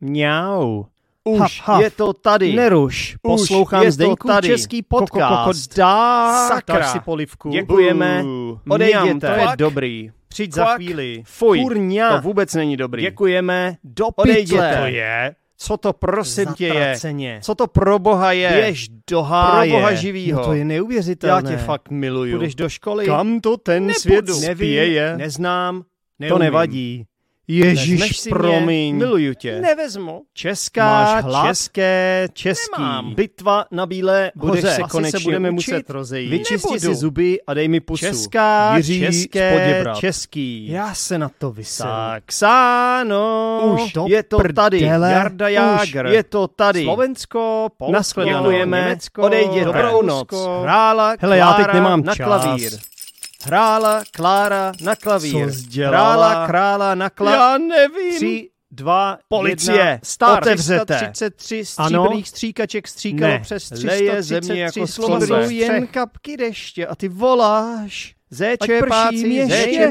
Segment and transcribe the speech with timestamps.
[0.00, 0.84] Mňau.
[1.24, 1.82] Už Haf, haf.
[1.82, 2.52] je to tady.
[2.52, 4.48] Neruš, poslouchám je to Zdeňku tady.
[4.48, 5.76] český podcast.
[5.76, 6.48] dá.
[6.48, 6.78] Sakra.
[6.78, 7.50] Daj si polivku.
[7.50, 8.24] Děkujeme.
[8.68, 9.26] Odejděte.
[9.34, 10.10] To je dobrý.
[10.28, 10.76] Přijď za Kvak.
[10.76, 11.22] chvíli.
[11.26, 12.16] Fuj, Kurňa.
[12.16, 13.02] to vůbec není dobrý.
[13.02, 13.76] Děkujeme.
[13.84, 14.76] Do Odejděte.
[14.80, 15.34] To je.
[15.60, 16.72] Co to prosím tě je?
[16.72, 17.40] Zatraceně.
[17.42, 18.48] Co to pro boha je?
[18.52, 19.70] Běž do háje.
[19.70, 20.40] Pro boha živýho.
[20.40, 21.50] No to je neuvěřitelné.
[21.52, 22.32] Já tě fakt miluju.
[22.36, 23.06] Půjdeš do školy?
[23.06, 24.34] Kam to ten Nepůjdu.
[24.34, 25.14] svět Nevím, spěje?
[25.16, 25.86] neznám, To
[26.18, 26.42] neumím.
[26.44, 27.04] nevadí.
[27.50, 28.94] Ježíš, Vezmeš si promiň.
[28.94, 29.60] Mě, miluju tě.
[29.60, 30.22] Nevezmu.
[30.34, 32.72] Česká, české, český.
[32.78, 33.14] Nemám.
[33.14, 34.74] Bitva na Bílé Budeš hoře.
[34.74, 35.72] se Asi konečně se budeme učit?
[35.72, 36.30] muset rozejít.
[36.30, 36.38] Nebudu.
[36.50, 38.06] Vyčisti si zuby a dej mi pusu.
[38.06, 40.68] Česká, Jiří české, český.
[40.70, 41.88] Já se na to vyseru.
[41.88, 44.80] Saxano, Už do je to tady.
[44.80, 46.84] Jarda Jágr, je to tady.
[46.84, 48.24] Slovensko, Polsko.
[48.24, 48.80] Děkujeme.
[48.80, 49.64] Německo, Odejděte.
[49.64, 50.28] Dobrou noc.
[50.62, 52.26] Hrála Hele, já teď nemám na čas.
[52.26, 52.72] klavír.
[53.44, 55.52] Hrála Klára na klavír.
[55.52, 55.80] Co?
[55.86, 57.38] Hrála krála na klavír.
[57.40, 58.14] Já nevím.
[58.16, 59.78] Tři, dva, Policie.
[59.78, 60.42] jedna, Start.
[60.46, 60.94] otevřete.
[61.12, 61.88] 33 Ano.
[61.88, 63.38] stříbrných stříkaček stříkalo Ne.
[63.40, 65.50] přes Leje 333 země jako střech.
[65.50, 68.14] jen kapky deště a ty voláš.
[68.30, 69.90] Zéče páci, zéče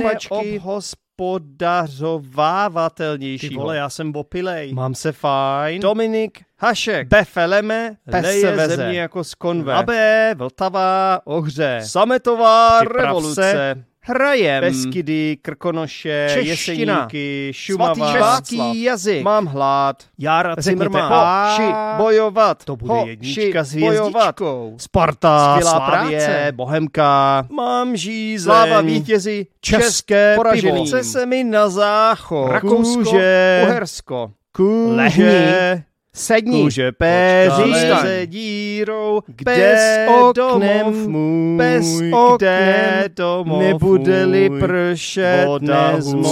[1.17, 1.23] Pačky.
[1.25, 3.49] obhospodařovávatelnější.
[3.49, 4.73] Ty vole, já jsem opilej.
[4.73, 5.81] Mám se fajn.
[5.81, 7.07] Dominik Hašek.
[7.07, 8.75] Befeleme, leje veze.
[8.75, 9.73] země jako z konve.
[9.73, 11.79] Labe, Vltava, Ohře.
[11.83, 13.51] Sametová Připrav revoluce.
[13.51, 13.83] se.
[14.07, 14.61] Hrajem.
[14.63, 16.93] Beskydy, Krkonoše, Čeština.
[16.93, 18.11] Jeseníky, Šumava.
[18.17, 18.57] Svatý.
[18.57, 19.23] Český jazyk.
[19.23, 20.03] Mám hlad.
[20.19, 21.11] Jára Řekněte Cimrman.
[21.13, 22.65] ho, ši, bojovat.
[22.65, 24.75] To bude ho, jednička ši, s hvězdičkou.
[24.79, 26.51] Sparta, Skvělá Slavě, práce.
[26.51, 27.45] Bohemka.
[27.51, 28.43] Mám žízeň.
[28.53, 30.73] Sláva vítězi, české poraženým.
[30.75, 30.85] pivo.
[30.85, 32.51] Chce se mi na záchod.
[32.51, 34.31] Rakousko, Kůže, Uhersko.
[34.55, 35.83] kůže, Lehni.
[36.17, 37.73] Sedni, Kůže Počkej.
[38.01, 39.79] se dírou, Kde bez
[40.19, 45.47] oknem domov můj, bez oknem domov nebude-li pršet,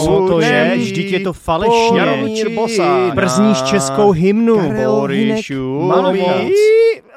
[0.03, 0.73] Co to je?
[0.77, 2.01] Vždyť je to falešně.
[3.13, 4.71] Brzníš českou hymnu.
[4.71, 6.51] Malovic, Šulmoc.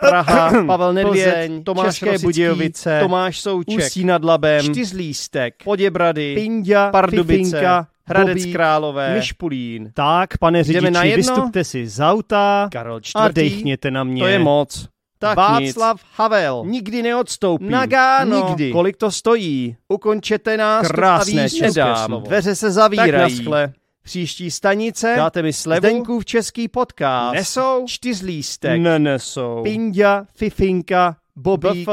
[0.01, 6.91] Praha, Pavel Plzeň, Tomáš České Rosický, Budějovice, Tomáš Souček, Ústí nad Labem, Čtyřlístek, Poděbrady, Pinďa,
[6.91, 9.91] Pardubice, Fifinka, Hradec Bobík, Králové, Myšpulín.
[9.95, 13.35] Tak, pane řidiči, vystupte si z auta Karel a IV.
[13.35, 14.23] dechněte na mě.
[14.23, 14.89] To je moc.
[15.19, 16.07] Tak Václav nic.
[16.17, 16.63] Havel.
[16.67, 17.69] Nikdy neodstoupí.
[17.69, 18.49] Nagano.
[18.49, 18.73] Nikdy.
[18.73, 19.77] Kolik to stojí?
[19.89, 22.23] Ukončete nás Krásné a víc nedám.
[22.23, 23.13] Dveře se zavírají.
[23.13, 23.73] Tak naschle.
[24.03, 25.15] Příští stanice.
[25.17, 25.79] Dáte mi slevu?
[25.79, 27.35] Zdeňkův český podcast.
[27.35, 27.85] Nesou?
[27.87, 28.81] Čtyřlístek.
[28.81, 29.61] Nenesou.
[29.63, 31.89] Pinďa, Fifinka, Bobík.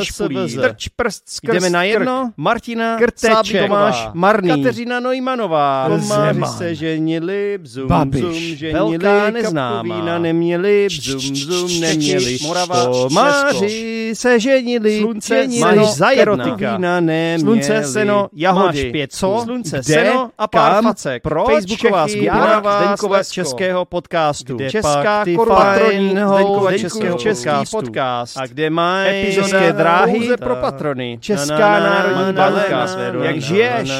[0.00, 0.52] PSVZ.
[0.52, 2.24] Strč prst skrz Jdeme na jedno?
[2.26, 2.34] krk.
[2.36, 3.32] Martina, Krteček.
[3.32, 6.52] Sábí Tomáš, Marný, Kateřina Neumannová, Komáři Zeman.
[6.52, 8.20] se ženili, bzum, Babiš.
[8.22, 9.82] bzum, ženili, Velká neznámá.
[9.94, 17.84] Kapkovína neměli, bzum, bzum, neměli, Morava, Tomáři se ženili, Slunce, ženili, seno, za neměli, Slunce,
[17.84, 19.16] seno, jahody, máš pětku.
[19.16, 21.22] co, Slunce, kde, seno a pár kam, facek.
[21.22, 22.62] proč, Facebooková skupina,
[22.96, 23.34] Slezsko.
[23.34, 24.54] českého podcastu.
[24.56, 27.76] Kde Česká patroní Zdeňkova Zdeňkova českého český podcastu.
[27.76, 28.36] podcast.
[28.38, 31.18] A kde mají Epizoda české dráhy pouze pro patrony.
[31.20, 32.86] Česká národní banka.
[33.22, 33.90] Jak žiješ?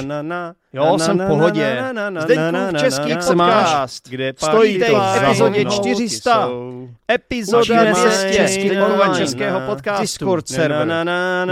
[0.72, 1.82] Jo, jsem v pohodě.
[1.92, 2.10] na,
[2.50, 3.64] na, český máš?
[3.64, 4.08] podcast.
[4.08, 6.46] Kde pak Stojíte v epizodě holky 400.
[6.46, 6.88] jsou.
[7.12, 9.16] Epizoda Počínaje 200 Zdeňkova online.
[9.26, 10.02] českého podcastu.
[10.02, 10.88] Discord server.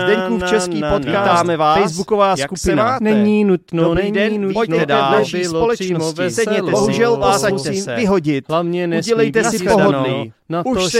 [0.05, 1.07] Zdeňkův na, český podcast.
[1.07, 1.79] Vítáme vás.
[1.79, 2.99] Facebooková skupina.
[3.01, 4.55] Není nutno, není den, nutno.
[4.55, 5.13] pojďte dál.
[5.13, 6.31] Naší společnosti.
[6.31, 6.71] Sedněte si.
[6.71, 7.97] Bohužel vás musím se.
[7.97, 8.45] vyhodit.
[8.49, 10.33] Hlavně nesmí Udělejte si pohodlí.
[10.65, 10.99] Už to, se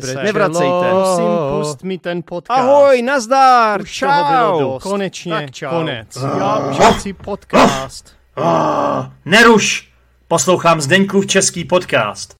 [0.00, 0.14] se.
[0.22, 0.90] Nevracejte.
[0.90, 1.26] Prosím,
[1.62, 2.60] pust mi ten podcast.
[2.60, 4.60] Ahoj, nazdar, Už toho bylo čau.
[4.60, 4.82] dost.
[4.82, 5.70] Konečně, Tak čau.
[5.70, 6.16] konec.
[6.38, 8.16] Já už chci podcast.
[8.36, 9.92] Ah, neruš!
[10.28, 12.34] Poslouchám Zdeňkův český podcast.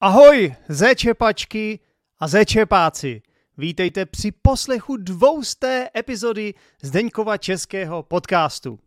[0.00, 1.80] Ahoj, zéčepačky
[2.20, 3.22] a zéčepáci.
[3.58, 8.78] Vítejte při poslechu dvousté epizody Zdeňkova českého podcastu.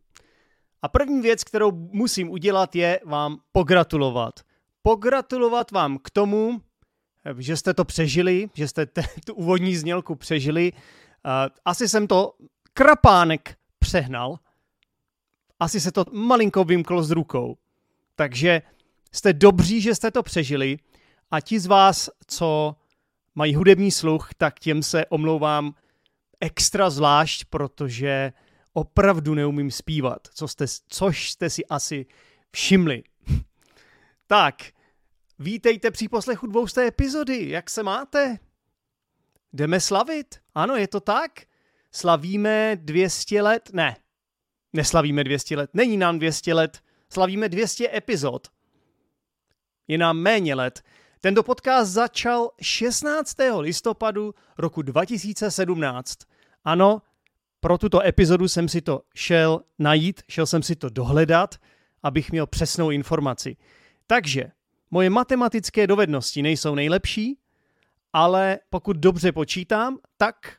[0.82, 4.40] A první věc, kterou musím udělat, je vám pogratulovat.
[4.82, 6.62] Pogratulovat vám k tomu,
[7.38, 10.72] že jste to přežili, že jste te, tu úvodní znělku přežili.
[10.74, 10.82] Uh,
[11.66, 12.34] asi jsem to
[12.74, 14.40] krapánek přehnal.
[15.60, 17.57] Asi se to malinko vymklo z rukou.
[18.16, 18.62] Takže
[19.12, 20.78] jste dobří, že jste to přežili
[21.31, 22.75] a ti z vás, co
[23.36, 25.74] mají hudební sluch, tak těm se omlouvám
[26.42, 28.34] extra zvlášť, protože
[28.77, 32.06] opravdu neumím zpívat, co jste, což jste si asi
[32.51, 33.03] všimli.
[34.27, 34.56] tak,
[35.39, 38.39] vítejte při poslechu dvousté epizody, jak se máte?
[39.53, 40.35] Jdeme slavit?
[40.56, 41.31] Ano, je to tak?
[41.91, 43.69] Slavíme 200 let?
[43.74, 43.97] Ne,
[44.74, 46.79] neslavíme 200 let, není nám 200 let,
[47.09, 48.47] slavíme 200 epizod.
[49.88, 50.83] Je nám méně let.
[51.19, 53.35] Tento podcast začal 16.
[53.59, 56.18] listopadu roku 2017
[56.63, 57.01] Ano,
[57.59, 61.56] pro tuto epizodu jsem si to šel najít, šel jsem si to dohledat,
[62.04, 63.57] abych měl přesnou informaci.
[64.07, 64.51] Takže
[64.92, 67.39] moje matematické dovednosti nejsou nejlepší,
[68.13, 70.57] ale pokud dobře počítám, tak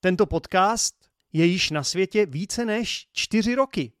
[0.00, 0.94] tento podcast
[1.32, 3.92] je již na světě více než čtyři roky.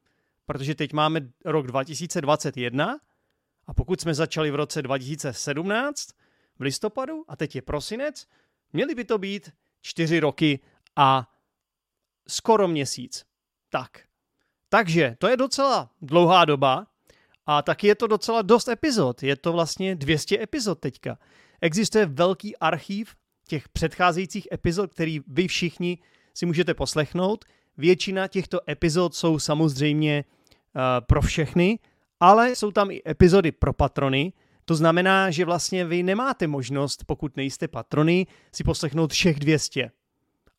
[0.46, 2.98] Protože teď máme rok 2021
[3.66, 6.08] a pokud jsme začali v roce 2017
[6.58, 8.26] v listopadu a teď je prosinec,
[8.72, 9.50] měly by to být
[9.80, 10.60] čtyři roky
[10.96, 11.31] a
[12.28, 13.24] skoro měsíc.
[13.70, 13.90] Tak.
[14.68, 16.86] Takže to je docela dlouhá doba
[17.46, 19.22] a taky je to docela dost epizod.
[19.22, 21.18] Je to vlastně 200 epizod teďka.
[21.60, 23.14] Existuje velký archív
[23.48, 25.98] těch předcházejících epizod, který vy všichni
[26.34, 27.44] si můžete poslechnout.
[27.76, 31.78] Většina těchto epizod jsou samozřejmě uh, pro všechny,
[32.20, 34.32] ale jsou tam i epizody pro patrony.
[34.64, 39.90] To znamená, že vlastně vy nemáte možnost, pokud nejste patrony, si poslechnout všech 200.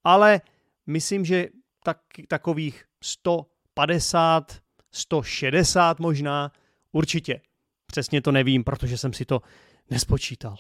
[0.03, 0.41] Ale
[0.87, 1.47] myslím, že
[1.83, 1.97] tak,
[2.27, 4.57] takových 150,
[4.91, 6.51] 160 možná,
[6.91, 7.41] určitě.
[7.85, 9.41] Přesně to nevím, protože jsem si to
[9.89, 10.55] nespočítal.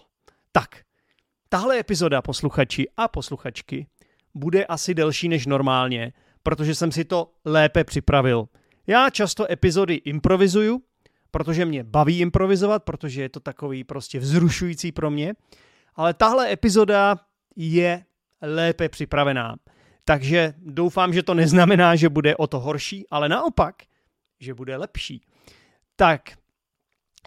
[0.51, 0.83] Tak,
[1.49, 3.87] tahle epizoda posluchači a posluchačky
[4.33, 8.47] bude asi delší než normálně, protože jsem si to lépe připravil.
[8.87, 10.81] Já často epizody improvizuju,
[11.31, 15.33] protože mě baví improvizovat, protože je to takový prostě vzrušující pro mě,
[15.95, 17.15] ale tahle epizoda
[17.55, 18.05] je
[18.41, 19.55] lépe připravená.
[20.05, 23.75] Takže doufám, že to neznamená, že bude o to horší, ale naopak,
[24.39, 25.21] že bude lepší.
[25.95, 26.37] Tak,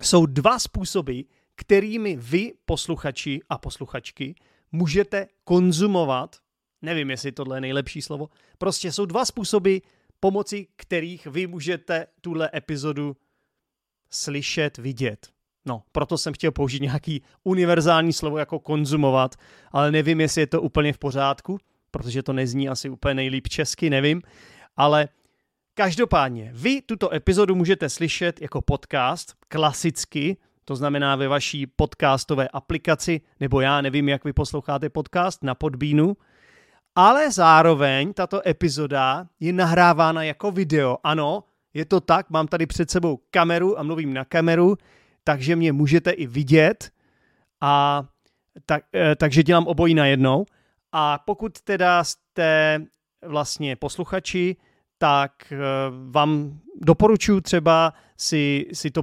[0.03, 1.21] jsou dva způsoby,
[1.55, 4.35] kterými vy, posluchači a posluchačky,
[4.73, 6.37] můžete konzumovat,
[6.83, 8.29] nevím, jestli tohle je nejlepší slovo,
[8.59, 9.77] prostě jsou dva způsoby,
[10.21, 13.17] pomocí kterých vy můžete tuhle epizodu
[14.11, 15.27] slyšet, vidět.
[15.65, 19.35] No, proto jsem chtěl použít nějaký univerzální slovo jako konzumovat,
[19.73, 21.59] ale nevím, jestli je to úplně v pořádku,
[21.99, 24.23] protože to nezní asi úplně nejlíp česky, nevím,
[24.77, 25.09] ale
[25.75, 33.21] každopádně, vy tuto epizodu můžete slyšet jako podcast, klasicky, to znamená ve vaší podcastové aplikaci,
[33.41, 36.17] nebo já nevím, jak vy posloucháte podcast na Podbínu,
[36.95, 40.99] ale zároveň tato epizoda je nahrávána jako video.
[41.05, 41.45] Ano,
[41.75, 44.77] je to tak, mám tady před sebou kameru a mluvím na kameru,
[45.25, 46.91] takže mě můžete i vidět
[47.61, 48.05] a
[48.67, 50.47] tak, eh, takže dělám obojí najednou.
[50.99, 52.81] A pokud teda jste
[53.27, 54.57] vlastně posluchači,
[54.99, 55.59] tak eh,
[56.11, 59.03] vám doporučuji třeba si, si to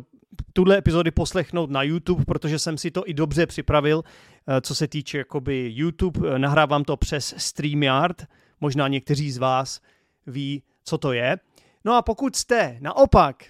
[0.53, 4.03] tuhle epizody poslechnout na YouTube, protože jsem si to i dobře připravil,
[4.47, 6.29] eh, co se týče jakoby YouTube.
[6.29, 8.25] Eh, nahrávám to přes StreamYard,
[8.61, 9.81] možná někteří z vás
[10.27, 11.37] ví, co to je.
[11.85, 13.43] No a pokud jste naopak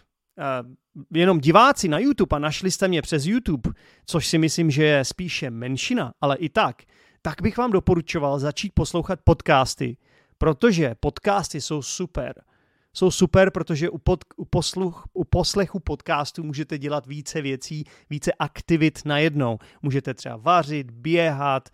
[1.14, 3.70] jenom diváci na YouTube a našli jste mě přes YouTube,
[4.06, 6.84] což si myslím, že je spíše menšina, ale i tak,
[7.26, 9.98] tak bych vám doporučoval začít poslouchat podcasty,
[10.38, 12.44] protože podcasty jsou super.
[12.94, 18.32] Jsou super, protože u, pod, u, posluch, u poslechu podcastu můžete dělat více věcí, více
[18.40, 19.58] aktivit najednou.
[19.82, 21.70] Můžete třeba vařit, běhat,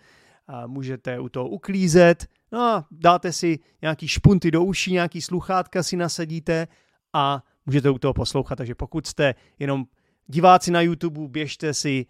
[0.47, 5.83] a můžete u toho uklízet, no a dáte si nějaký špunty do uší, nějaký sluchátka
[5.83, 6.67] si nasadíte
[7.13, 8.55] a můžete u toho poslouchat.
[8.55, 9.85] Takže pokud jste jenom
[10.27, 12.05] diváci na YouTube, běžte si,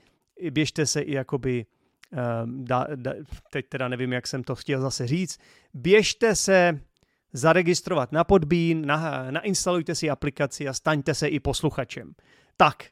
[0.52, 1.66] běžte se i jakoby
[2.46, 3.14] da, da,
[3.52, 5.40] teď teda nevím, jak jsem to chtěl zase říct,
[5.74, 6.80] běžte se
[7.34, 12.14] zaregistrovat na Podbean, na, nainstalujte si aplikaci a staňte se i posluchačem.
[12.58, 12.84] Tak,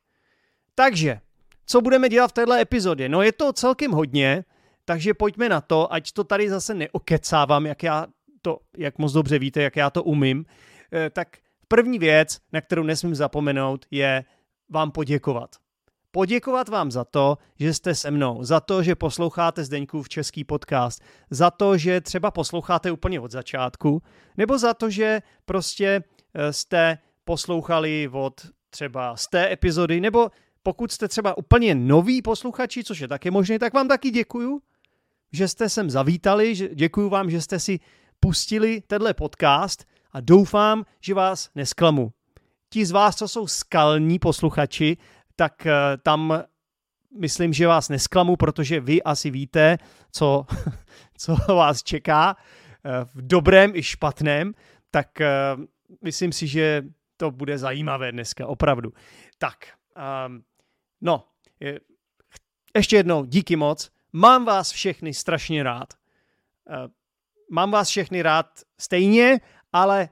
[0.76, 1.20] takže,
[1.66, 3.10] co budeme dělat v této epizodě?
[3.10, 4.46] No je to celkem hodně,
[4.86, 8.08] takže pojďme na to, ať to tady zase neokecávám, jak já
[8.42, 10.46] to, jak moc dobře víte, jak já to umím.
[10.94, 11.38] E, tak
[11.68, 14.26] první věc, na kterou nesmím zapomenout, je
[14.70, 15.56] vám poděkovat
[16.12, 19.64] poděkovat vám za to, že jste se mnou, za to, že posloucháte
[20.02, 24.02] v český podcast, za to, že třeba posloucháte úplně od začátku,
[24.38, 30.32] nebo za to, že prostě eh, jste poslouchali od třeba z té epizody, nebo
[30.64, 34.62] pokud jste třeba úplně noví posluchači, což je taky možné, tak vám taky děkuju,
[35.32, 37.80] že jste sem zavítali, že děkuju vám, že jste si
[38.20, 42.12] pustili tenhle podcast a doufám, že vás nesklamu.
[42.70, 44.98] Ti z vás, co jsou skalní posluchači,
[45.38, 46.44] tak eh, tam
[47.20, 49.78] myslím, že vás nesklamu, protože vy asi víte,
[50.12, 50.46] co,
[51.18, 54.54] co vás čeká eh, v dobrém i špatném,
[54.92, 55.30] tak eh,
[56.02, 56.84] myslím si, že
[57.18, 58.94] to bude zajímavé dneska, opravdu.
[59.38, 59.56] Tak,
[60.28, 60.44] um,
[61.02, 61.28] no,
[61.60, 61.80] je,
[62.76, 63.92] ještě jednou díky moc.
[64.14, 65.94] Mám vás všechny strašně rád.
[67.52, 69.40] Mám vás všechny rád stejně,
[69.74, 70.10] ale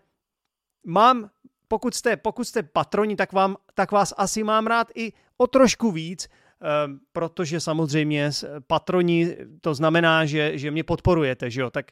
[0.86, 1.30] mám
[1.76, 5.92] pokud jste, pokud jste patroni, tak, vám, tak vás asi mám rád i o trošku
[5.92, 8.32] víc, ehm, protože samozřejmě
[8.68, 11.92] patroni, to znamená, že, že mě podporujete, že jo, tak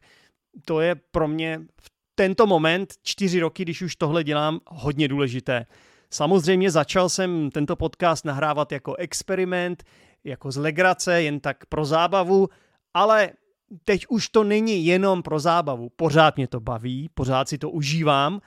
[0.66, 5.66] to je pro mě v tento moment, čtyři roky, když už tohle dělám, hodně důležité.
[6.10, 9.84] Samozřejmě začal jsem tento podcast nahrávat jako experiment,
[10.24, 12.48] jako z legrace, jen tak pro zábavu,
[12.94, 13.36] ale
[13.84, 15.90] teď už to není jenom pro zábavu.
[15.90, 18.40] Pořád mě to baví, pořád si to užívám,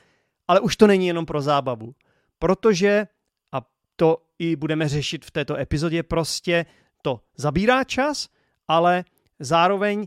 [0.49, 1.95] ale už to není jenom pro zábavu.
[2.39, 3.07] Protože,
[3.53, 3.63] a
[3.97, 6.67] to i budeme řešit v této epizodě, prostě
[7.03, 8.29] to zabírá čas,
[8.69, 9.05] ale
[9.39, 10.07] zároveň e,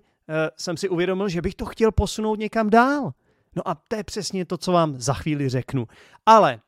[0.58, 3.12] jsem si uvědomil, že bych to chtěl posunout někam dál.
[3.56, 5.88] No a to je přesně to, co vám za chvíli řeknu.
[6.26, 6.60] Ale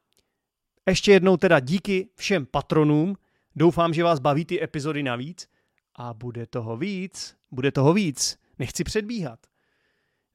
[0.87, 3.15] ještě jednou teda díky všem patronům.
[3.55, 5.47] Doufám, že vás baví ty epizody navíc.
[5.95, 8.37] A bude toho víc, bude toho víc.
[8.59, 9.39] Nechci předbíhat.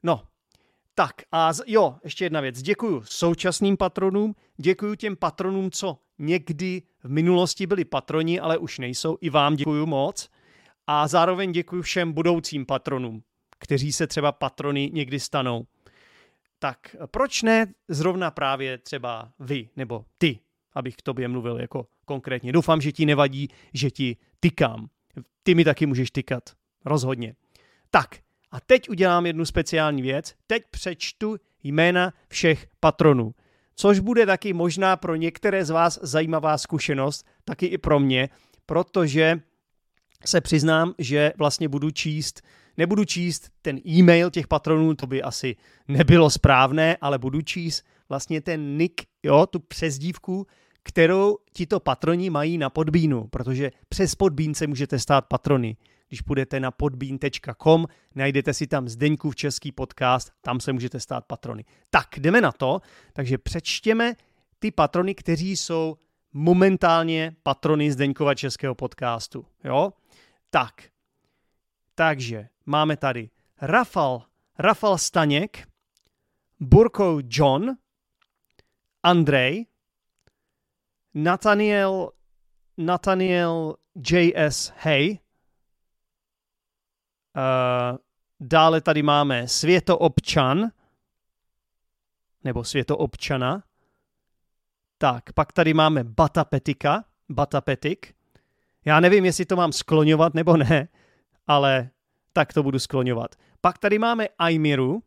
[0.03, 0.23] No,
[0.99, 2.63] tak a z, jo, ještě jedna věc.
[2.63, 9.19] Děkuju současným patronům, děkuju těm patronům, co někdy v minulosti byli patroni, ale už nejsou.
[9.21, 10.31] I vám děkuju moc.
[10.87, 13.23] A zároveň děkuju všem budoucím patronům,
[13.59, 15.67] kteří se třeba patrony někdy stanou.
[16.59, 20.39] Tak proč ne zrovna právě třeba vy nebo ty,
[20.75, 22.53] abych k tobě mluvil jako konkrétně.
[22.53, 24.89] Doufám, že ti nevadí, že ti tykám.
[25.43, 26.43] Ty mi taky můžeš tykat.
[26.85, 27.35] Rozhodně.
[27.91, 28.19] Tak,
[28.51, 30.35] a teď udělám jednu speciální věc.
[30.47, 33.35] Teď přečtu jména všech patronů.
[33.75, 38.29] Což bude taky možná pro některé z vás zajímavá zkušenost, taky i pro mě,
[38.67, 39.41] protože
[40.25, 42.43] se přiznám, že vlastně budu číst,
[42.77, 45.57] nebudu číst ten e-mail těch patronů, to by asi
[45.89, 50.47] nebylo správné, ale budu číst vlastně ten nick, jo, tu přezdívku,
[50.83, 55.77] kterou tito patroni mají na podbínu, protože přes podbínce můžete stát patrony.
[56.09, 61.65] Když půjdete na podbín.com, najdete si tam Zdeňkův český podcast, tam se můžete stát patrony.
[61.91, 62.81] Tak, jdeme na to.
[63.13, 64.15] Takže přečtěme
[64.59, 65.97] ty patrony, kteří jsou
[66.33, 69.47] momentálně patrony Zdeňkova českého podcastu.
[69.65, 69.93] Jo?
[70.51, 70.85] Tak,
[71.95, 74.23] takže máme tady Rafal,
[74.59, 75.69] Rafal Staněk,
[76.61, 77.77] Burko John,
[79.03, 79.67] Andrej,
[81.15, 82.11] Nathaniel,
[82.77, 83.77] Nathaniel
[84.11, 84.73] J.S.
[84.77, 85.19] Hay,
[88.41, 90.71] dále tady máme Světoobčan,
[92.45, 93.63] nebo Světoobčana,
[94.99, 98.15] tak, pak tady máme Batapetika, Batapetik.
[98.85, 100.89] Já nevím, jestli to mám skloňovat nebo ne,
[101.47, 101.91] ale
[102.33, 103.35] tak to budu skloňovat.
[103.61, 105.03] Pak tady máme Aimiru,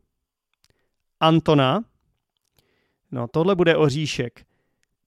[1.19, 1.83] Antona,
[3.11, 4.45] no tohle bude oříšek.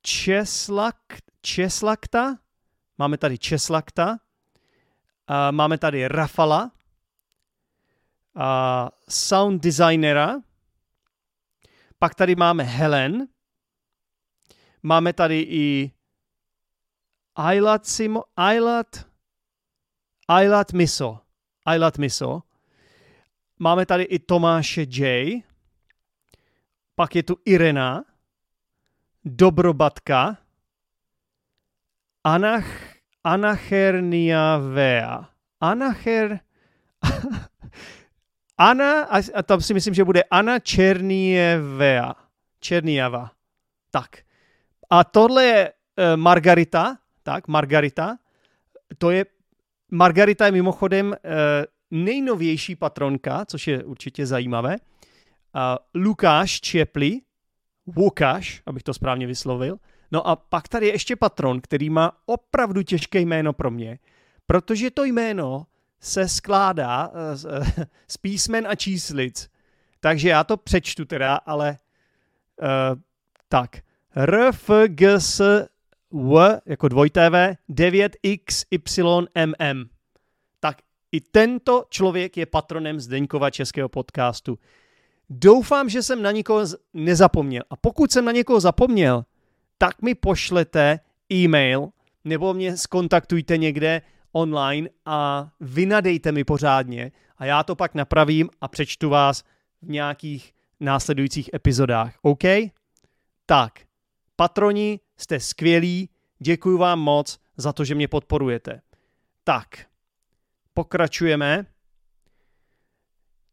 [0.03, 0.97] Česlak,
[1.41, 2.39] Česlakta,
[2.99, 4.19] máme tady Česlakta,
[5.27, 6.71] a máme tady Rafala,
[8.35, 10.41] a sound designera,
[11.99, 13.29] pak tady máme Helen,
[14.83, 15.93] máme tady i
[17.35, 19.07] Aylat Simo, Aylat,
[20.29, 21.19] Aylat Miso,
[21.65, 22.43] Aylat Miso,
[23.59, 25.43] máme tady i Tomáše J,
[26.95, 28.05] pak je tu Irena,
[29.25, 30.39] Dobrobatka,
[32.25, 32.67] Anach,
[33.25, 35.29] Anachernia Vea.
[35.61, 36.41] Anacher...
[38.63, 39.03] Ana,
[39.35, 40.59] a tam si myslím, že bude Ana.
[42.61, 43.31] Černieva.
[43.91, 44.23] Tak.
[44.91, 48.19] A tohle je uh, Margarita, tak, Margarita.
[48.99, 49.27] To je,
[49.91, 51.15] Margarita je mimochodem uh,
[51.91, 54.77] nejnovější patronka, což je určitě zajímavé.
[55.95, 57.21] Lukáš Čepli,
[57.97, 59.77] Lukáš, abych to správně vyslovil.
[60.13, 63.99] No a pak tady je ještě patron, který má opravdu těžké jméno pro mě,
[64.47, 65.67] protože to jméno
[66.03, 69.49] se skládá eh, z, eh, z písmen a číslic.
[70.01, 71.77] Takže já to přečtu teda, ale
[72.63, 73.01] uh,
[73.49, 73.77] tak.
[74.15, 75.43] R, F, G, S,
[76.11, 79.85] W, jako dvojité V, 9, X, Y, M, M.
[80.61, 80.79] Tak
[81.13, 84.59] i tento člověk je patronem Zdeňkova českého podcastu.
[85.31, 87.63] Doufám, že jsem na nikoho nezapomněl.
[87.71, 89.25] A pokud jsem na někoho zapomněl,
[89.79, 91.01] tak mi pošlete
[91.33, 91.89] e-mail
[92.25, 94.03] nebo mě skontaktujte někde
[94.33, 99.45] online a vynadejte mi pořádně a já to pak napravím a přečtu vás
[99.83, 102.19] v nějakých následujících epizodách.
[102.23, 102.43] OK?
[103.47, 103.73] Tak,
[104.37, 106.09] patroni, jste skvělí,
[106.39, 108.81] děkuji vám moc za to, že mě podporujete.
[109.45, 109.67] Tak,
[110.75, 111.67] pokračujeme.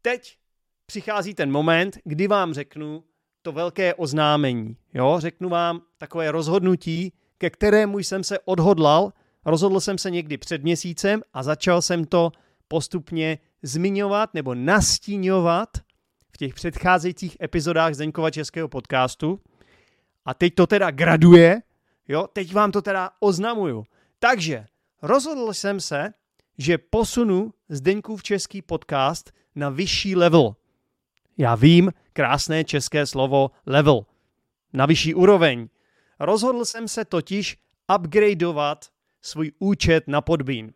[0.02, 0.38] Teď
[0.86, 3.04] přichází ten moment, kdy vám řeknu
[3.42, 4.76] to velké oznámení.
[4.94, 9.12] Jo, řeknu vám takové rozhodnutí, ke kterému jsem se odhodlal
[9.44, 12.32] Rozhodl jsem se někdy před měsícem a začal jsem to
[12.68, 15.68] postupně zmiňovat nebo nastíňovat
[16.32, 19.40] v těch předcházejících epizodách Zdeňkova českého podcastu.
[20.24, 21.62] A teď to teda graduje,
[22.08, 23.84] jo, teď vám to teda oznamuju.
[24.18, 24.66] Takže
[25.02, 26.12] rozhodl jsem se,
[26.58, 30.56] že posunu Zdeňkův český podcast na vyšší level.
[31.38, 34.06] Já vím, krásné české slovo level.
[34.72, 35.68] Na vyšší úroveň.
[36.20, 37.56] Rozhodl jsem se totiž
[37.98, 38.86] upgradeovat
[39.22, 40.70] svůj účet na Podbean.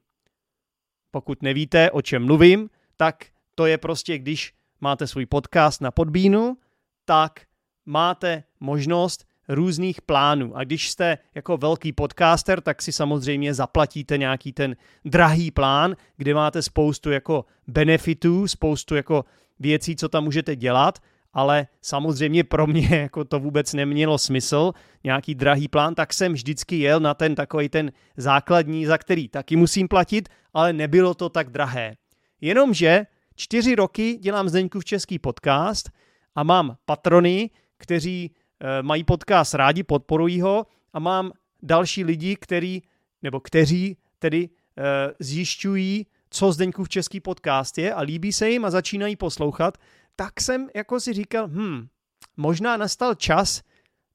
[1.11, 6.57] Pokud nevíte, o čem mluvím, tak to je prostě, když máte svůj podcast na Podbeanu,
[7.05, 7.41] tak
[7.87, 10.57] máte možnost různých plánů.
[10.57, 16.35] A když jste jako velký podcaster, tak si samozřejmě zaplatíte nějaký ten drahý plán, kde
[16.35, 19.25] máte spoustu jako benefitů, spoustu jako
[19.59, 20.99] věcí, co tam můžete dělat,
[21.35, 24.73] ale samozřejmě pro mě jako to vůbec nemělo smysl,
[25.05, 29.57] nějaký drahý plán, tak jsem vždycky jel na ten takový ten základní, za který taky
[29.57, 31.97] musím platit, ale nebylo to tak drahé.
[32.41, 35.91] Jenomže čtyři roky dělám Zdeňku v český podcast
[36.35, 42.83] a mám patrony, kteří e, mají podcast rádi, podporují ho a mám další lidi, který,
[43.23, 48.65] nebo kteří tedy e, zjišťují, co Zdeňku v český podcast je a líbí se jim
[48.65, 49.79] a začínají poslouchat,
[50.17, 51.89] tak jsem jako si říkal, hm,
[52.37, 53.63] možná nastal čas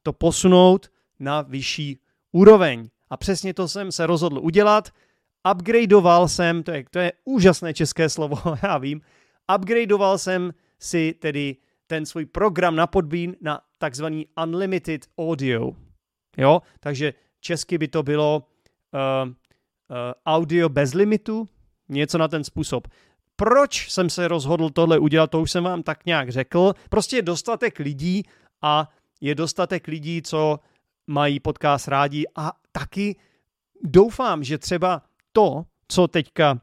[0.04, 2.00] to posunout na vyšší
[2.32, 2.90] úroveň.
[3.10, 4.90] A přesně to jsem se rozhodl udělat.
[5.52, 9.02] Upgradeoval jsem, to je, to je úžasné české slovo, já vím,
[9.56, 11.56] upgradeoval jsem si tedy
[11.88, 15.72] ten svůj program na Podbean na takzvaný Unlimited Audio.
[16.38, 18.48] Jo, takže česky by to bylo
[18.94, 19.34] uh, uh,
[20.26, 21.48] audio bez limitu,
[21.90, 22.88] něco na ten způsob.
[23.40, 26.74] Proč jsem se rozhodl tohle udělat, to už jsem vám tak nějak řekl.
[26.90, 28.24] Prostě je dostatek lidí
[28.62, 28.90] a
[29.22, 30.60] je dostatek lidí, co
[31.08, 33.16] mají podcast rádi a taky
[33.84, 36.62] doufám, že třeba to, co teďka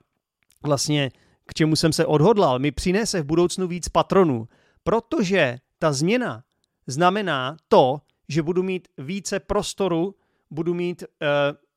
[0.63, 1.11] vlastně
[1.47, 4.49] k čemu jsem se odhodlal, mi přinese v budoucnu víc patronů,
[4.85, 6.43] protože ta změna
[6.87, 10.15] znamená to, že budu mít více prostoru,
[10.51, 11.29] budu mít uh,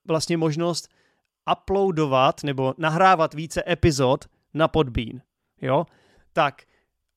[0.08, 0.88] vlastně možnost
[1.52, 5.20] uploadovat nebo nahrávat více epizod na Podbean.
[5.62, 5.86] Jo?
[6.32, 6.62] Tak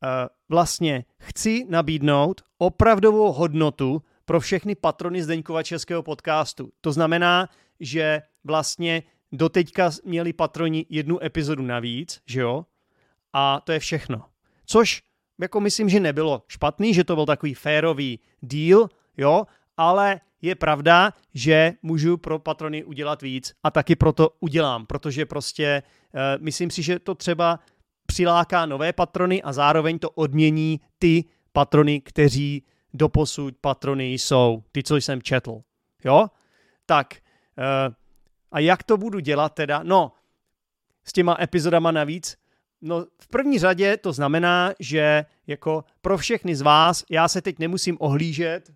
[0.04, 0.10] uh,
[0.50, 6.72] vlastně chci nabídnout opravdovou hodnotu pro všechny patrony Zdeňkova českého podcastu.
[6.82, 12.66] To znamená, že vlastně doteďka měli patroni jednu epizodu navíc, že jo?
[13.34, 14.26] A to je všechno.
[14.66, 15.04] Což
[15.42, 19.46] jako myslím, že nebylo špatný, že to byl takový férový deal, jo,
[19.78, 25.84] ale je pravda, že můžu pro patrony udělat víc a taky proto udělám, protože prostě
[26.14, 27.60] uh, myslím si, že to třeba
[28.06, 34.96] přiláká nové patrony a zároveň to odmění ty patrony, kteří doposud patrony jsou, ty, co
[34.96, 35.62] jsem četl.
[36.06, 36.28] Jo?
[36.86, 37.14] Tak,
[37.58, 37.94] uh,
[38.52, 39.84] a jak to budu dělat teda?
[39.84, 40.12] No,
[41.06, 42.38] s těma epizodama navíc,
[42.86, 47.60] No, v první řadě to znamená, že jako pro všechny z vás, já se teď
[47.60, 48.72] nemusím ohlížet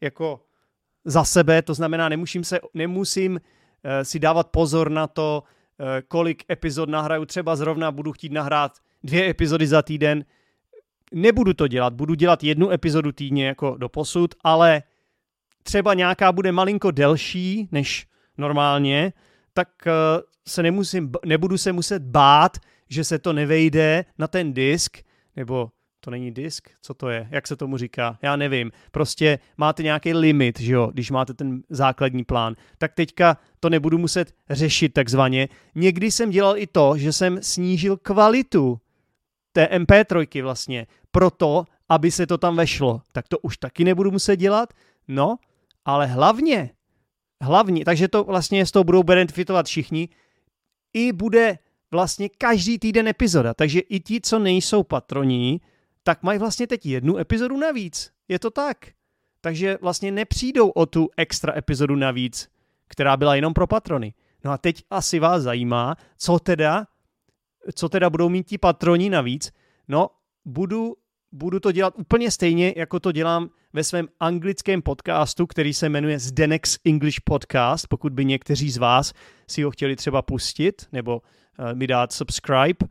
[0.00, 0.45] jako
[1.06, 3.40] za sebe, to znamená, nemusím, se, nemusím uh,
[4.02, 5.42] si dávat pozor na to,
[5.78, 8.72] uh, kolik epizod nahraju, třeba zrovna budu chtít nahrát
[9.04, 10.24] dvě epizody za týden,
[11.12, 14.82] nebudu to dělat, budu dělat jednu epizodu týdně jako do posud, ale
[15.62, 18.06] třeba nějaká bude malinko delší než
[18.38, 19.12] normálně,
[19.54, 19.92] tak uh,
[20.48, 22.56] se nemusím, nebudu se muset bát,
[22.88, 24.98] že se to nevejde na ten disk,
[25.36, 25.70] nebo
[26.06, 28.72] to není disk, co to je, jak se tomu říká, já nevím.
[28.90, 32.54] Prostě máte nějaký limit, že jo, když máte ten základní plán.
[32.78, 35.48] Tak teďka to nebudu muset řešit takzvaně.
[35.74, 38.80] Někdy jsem dělal i to, že jsem snížil kvalitu
[39.52, 43.02] té MP3 vlastně, proto, aby se to tam vešlo.
[43.12, 44.72] Tak to už taky nebudu muset dělat.
[45.08, 45.36] No,
[45.84, 46.70] ale hlavně,
[47.42, 50.08] hlavně, takže to vlastně z toho budou benefitovat všichni,
[50.94, 51.58] i bude
[51.90, 53.54] vlastně každý týden epizoda.
[53.54, 55.60] Takže i ti, co nejsou patroní,
[56.06, 58.10] tak mají vlastně teď jednu epizodu navíc.
[58.28, 58.76] Je to tak.
[59.40, 62.48] Takže vlastně nepřijdou o tu extra epizodu navíc,
[62.88, 64.14] která byla jenom pro patrony.
[64.44, 66.86] No a teď asi vás zajímá, co teda,
[67.74, 69.52] co teda budou mít ti patroni navíc.
[69.88, 70.10] No,
[70.44, 70.96] budu,
[71.32, 76.18] budu to dělat úplně stejně, jako to dělám ve svém anglickém podcastu, který se jmenuje
[76.18, 79.12] Zdenex English Podcast, pokud by někteří z vás
[79.50, 82.86] si ho chtěli třeba pustit, nebo uh, mi dát subscribe,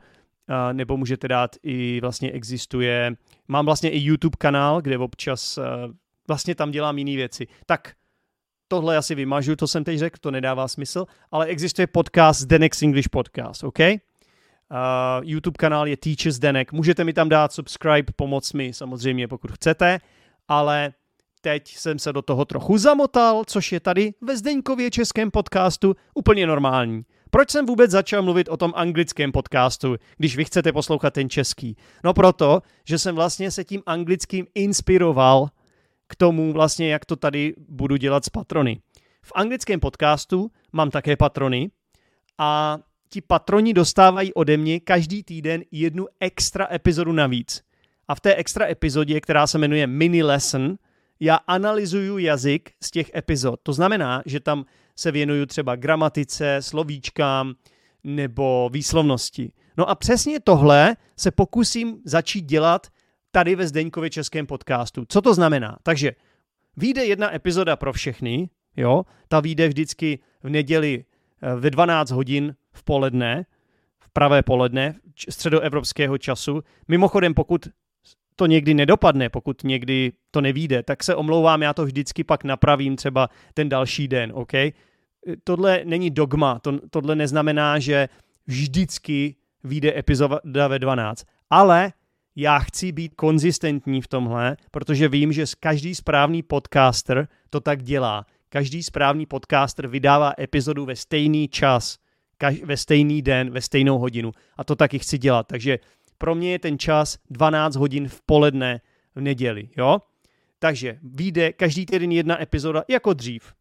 [0.73, 3.15] nebo můžete dát i vlastně existuje,
[3.47, 5.63] mám vlastně i YouTube kanál, kde občas uh,
[6.27, 7.47] vlastně tam dělám jiné věci.
[7.65, 7.93] Tak
[8.67, 12.83] tohle asi vymažu, to jsem teď řekl, to nedává smysl, ale existuje podcast The Next
[12.83, 13.79] English Podcast, OK?
[13.79, 13.87] Uh,
[15.21, 19.99] YouTube kanál je Teachers Denek, můžete mi tam dát subscribe, pomoct mi samozřejmě, pokud chcete,
[20.47, 20.93] ale
[21.41, 26.47] teď jsem se do toho trochu zamotal, což je tady ve Zdeňkově českém podcastu úplně
[26.47, 27.05] normální.
[27.35, 31.77] Proč jsem vůbec začal mluvit o tom anglickém podcastu, když vy chcete poslouchat ten český?
[32.03, 35.47] No proto, že jsem vlastně se tím anglickým inspiroval
[36.07, 38.79] k tomu vlastně, jak to tady budu dělat s patrony.
[39.21, 41.71] V anglickém podcastu mám také patrony
[42.37, 42.77] a
[43.09, 47.61] ti patroni dostávají ode mě každý týden jednu extra epizodu navíc.
[48.07, 50.75] A v té extra epizodě, která se jmenuje Mini Lesson,
[51.19, 53.59] já analyzuju jazyk z těch epizod.
[53.63, 57.53] To znamená, že tam se věnuju třeba gramatice, slovíčkám
[58.03, 59.51] nebo výslovnosti.
[59.77, 62.87] No a přesně tohle se pokusím začít dělat
[63.31, 65.05] tady ve Zdeňkově českém podcastu.
[65.07, 65.77] Co to znamená?
[65.83, 66.11] Takže
[66.77, 71.05] vyjde jedna epizoda pro všechny, jo, ta vyjde vždycky v neděli
[71.41, 73.45] eh, ve 12 hodin v poledne,
[73.99, 74.95] v pravé poledne
[75.29, 76.63] středoevropského času.
[76.87, 77.67] Mimochodem, pokud
[78.35, 82.95] to někdy nedopadne, pokud někdy to nevíde, tak se omlouvám, já to vždycky pak napravím
[82.95, 84.51] třeba ten další den, OK?
[85.43, 88.09] Tohle není dogma, to, tohle neznamená, že
[88.47, 91.93] vždycky vyjde epizoda ve 12, ale
[92.35, 98.25] já chci být konzistentní v tomhle, protože vím, že každý správný podcaster to tak dělá.
[98.49, 101.97] Každý správný podcaster vydává epizodu ve stejný čas,
[102.63, 104.31] ve stejný den, ve stejnou hodinu.
[104.57, 105.47] A to taky chci dělat.
[105.47, 105.79] Takže
[106.17, 108.81] pro mě je ten čas 12 hodin v poledne
[109.15, 109.99] v neděli, jo?
[110.59, 113.53] Takže vyjde každý týden jedna epizoda jako dřív.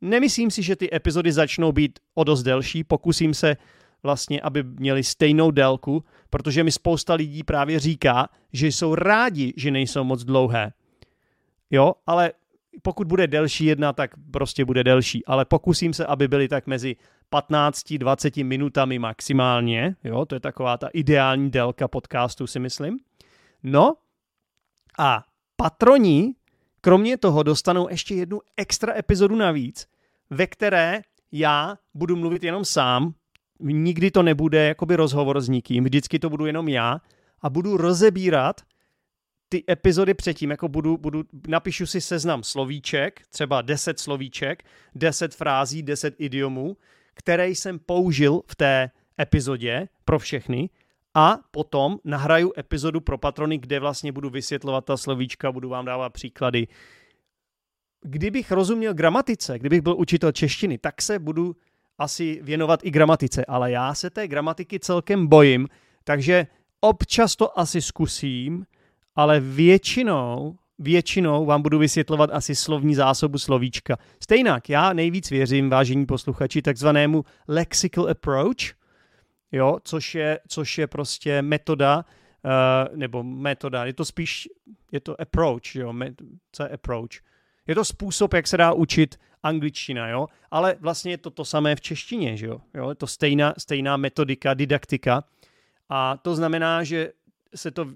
[0.00, 3.56] Nemyslím si, že ty epizody začnou být o dost delší, pokusím se
[4.02, 9.70] vlastně, aby měli stejnou délku, protože mi spousta lidí právě říká, že jsou rádi, že
[9.70, 10.72] nejsou moc dlouhé.
[11.70, 12.32] Jo, ale
[12.82, 16.96] pokud bude delší jedna, tak prostě bude delší, ale pokusím se, aby byly tak mezi
[17.32, 22.98] 15-20 minutami maximálně, jo, to je taková ta ideální délka podcastu, si myslím.
[23.62, 23.94] No
[24.98, 25.24] a
[25.56, 26.34] patroni
[26.80, 29.86] kromě toho dostanou ještě jednu extra epizodu navíc,
[30.30, 31.00] ve které
[31.32, 33.14] já budu mluvit jenom sám,
[33.60, 37.00] nikdy to nebude jakoby rozhovor s nikým, vždycky to budu jenom já
[37.42, 38.60] a budu rozebírat
[39.52, 44.62] ty epizody předtím, jako budu, budu, napíšu si seznam slovíček, třeba 10 slovíček,
[44.94, 46.76] 10 frází, 10 idiomů,
[47.14, 50.70] které jsem použil v té epizodě pro všechny
[51.14, 56.12] a potom nahraju epizodu pro patrony, kde vlastně budu vysvětlovat ta slovíčka, budu vám dávat
[56.12, 56.68] příklady.
[58.00, 61.56] Kdybych rozuměl gramatice, kdybych byl učitel češtiny, tak se budu
[61.98, 65.68] asi věnovat i gramatice, ale já se té gramatiky celkem bojím,
[66.04, 66.46] takže
[66.80, 68.66] občas to asi zkusím,
[69.20, 73.98] ale většinou, většinou vám budu vysvětlovat asi slovní zásobu slovíčka.
[74.22, 78.74] Stejnak, já nejvíc věřím, vážení posluchači, takzvanému lexical approach,
[79.52, 82.04] jo, což je, což je prostě metoda,
[82.44, 84.48] uh, nebo metoda, je to spíš,
[84.92, 85.94] je to approach, jo,
[86.52, 87.20] co je approach?
[87.66, 91.76] Je to způsob, jak se dá učit angličtina, jo, ale vlastně je to to samé
[91.76, 92.88] v češtině, že jo, jo?
[92.88, 95.24] je to stejná, stejná metodika, didaktika
[95.90, 97.12] a to znamená, že
[97.54, 97.86] se to,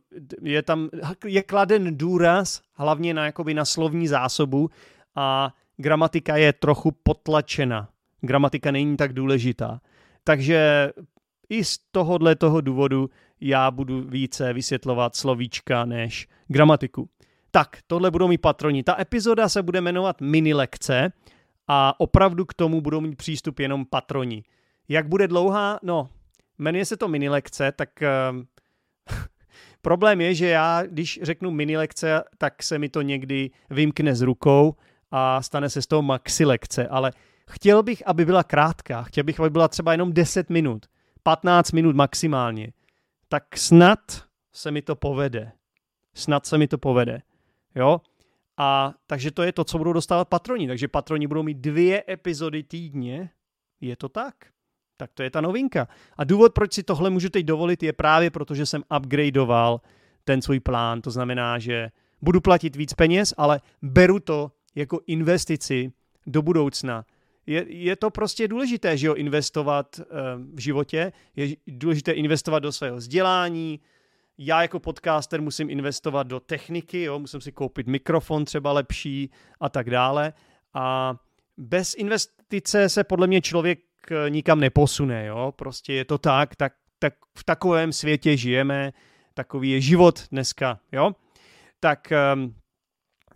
[0.42, 0.88] je tam,
[1.26, 4.70] je kladen důraz hlavně na, jakoby na slovní zásobu
[5.14, 7.88] a gramatika je trochu potlačena.
[8.20, 9.80] Gramatika není tak důležitá.
[10.24, 10.90] Takže
[11.48, 17.08] i z tohohle toho důvodu já budu více vysvětlovat slovíčka než gramatiku.
[17.50, 18.82] Tak, tohle budou mít patroni.
[18.82, 21.12] Ta epizoda se bude jmenovat mini lekce
[21.68, 24.44] a opravdu k tomu budou mít přístup jenom patroni.
[24.88, 25.78] Jak bude dlouhá?
[25.82, 26.08] No,
[26.58, 27.88] jmenuje se to mini lekce, tak
[28.32, 28.42] uh,
[29.84, 34.20] problém je, že já, když řeknu mini lekce, tak se mi to někdy vymkne z
[34.20, 34.74] rukou
[35.10, 37.12] a stane se z toho maxi lekce, ale
[37.50, 40.86] chtěl bych, aby byla krátká, chtěl bych, aby byla třeba jenom 10 minut,
[41.22, 42.72] 15 minut maximálně,
[43.28, 43.98] tak snad
[44.52, 45.52] se mi to povede.
[46.14, 47.22] Snad se mi to povede.
[47.74, 48.00] Jo?
[48.56, 50.66] A takže to je to, co budou dostávat patroni.
[50.66, 53.30] Takže patroni budou mít dvě epizody týdně.
[53.80, 54.34] Je to tak?
[54.96, 55.88] Tak to je ta novinka.
[56.16, 59.80] A důvod, proč si tohle můžu teď dovolit, je právě proto, že jsem upgradeoval
[60.24, 61.02] ten svůj plán.
[61.02, 61.90] To znamená, že
[62.22, 65.92] budu platit víc peněz, ale beru to jako investici
[66.26, 67.04] do budoucna.
[67.46, 70.04] Je, je to prostě důležité, že jo, investovat uh,
[70.54, 71.12] v životě.
[71.36, 73.80] Je důležité investovat do svého vzdělání,
[74.38, 79.30] já jako podcaster musím investovat do techniky, jo, musím si koupit mikrofon třeba lepší
[79.60, 80.32] a tak dále.
[80.74, 81.16] A
[81.56, 83.84] bez investice se podle mě člověk eh,
[84.28, 85.52] nikam neposune, jo.
[85.56, 88.92] Prostě je to tak, tak, tak v takovém světě žijeme,
[89.34, 91.12] takový je život dneska, jo.
[91.80, 92.54] Tak, um,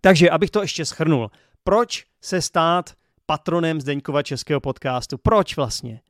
[0.00, 1.30] takže abych to ještě schrnul.
[1.64, 2.94] Proč se stát
[3.26, 5.18] patronem Zdeňkova českého podcastu?
[5.18, 6.00] Proč vlastně?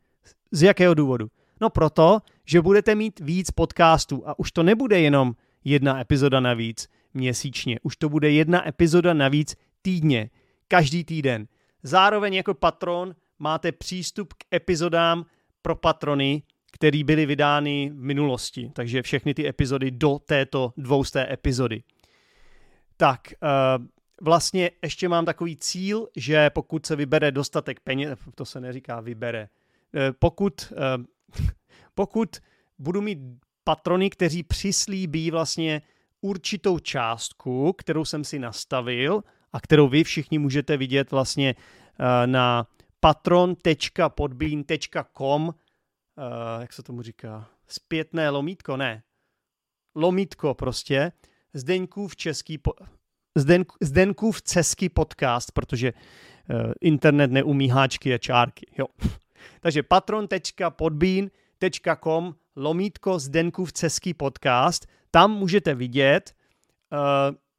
[0.53, 1.29] Z jakého důvodu?
[1.61, 6.89] No proto, že budete mít víc podcastů a už to nebude jenom jedna epizoda navíc
[7.15, 10.31] měsíčně, už to bude jedna epizoda navíc týdně,
[10.69, 11.47] každý týden.
[11.83, 15.25] Zároveň jako patron máte přístup k epizodám
[15.63, 21.83] pro patrony, které byly vydány v minulosti, takže všechny ty epizody do této dvousté epizody.
[22.97, 23.87] Tak, uh,
[24.21, 29.49] vlastně ještě mám takový cíl, že pokud se vybere dostatek peněz, to se neříká vybere,
[29.95, 31.05] uh, pokud uh,
[31.95, 32.37] pokud
[32.79, 33.19] budu mít
[33.65, 35.83] patrony, kteří přislíbí vlastně
[36.21, 39.23] určitou částku, kterou jsem si nastavil
[39.53, 41.55] a kterou vy všichni můžete vidět vlastně
[42.27, 42.67] na
[43.01, 45.55] patron.podbean.com uh,
[46.61, 47.49] jak se tomu říká?
[47.69, 48.77] Zpětné lomítko?
[48.77, 49.03] Ne.
[49.95, 51.13] Lomítko prostě.
[51.55, 52.73] Zdeňkův český po,
[53.35, 55.99] Zden, Zdeňkův český podcast, protože uh,
[56.81, 58.67] internet neumí háčky a čárky.
[58.79, 58.87] Jo.
[59.61, 64.87] Takže patron.podbean.com lomítko Zdeňkův český podcast.
[65.11, 66.35] Tam můžete vidět,
[66.93, 66.99] uh,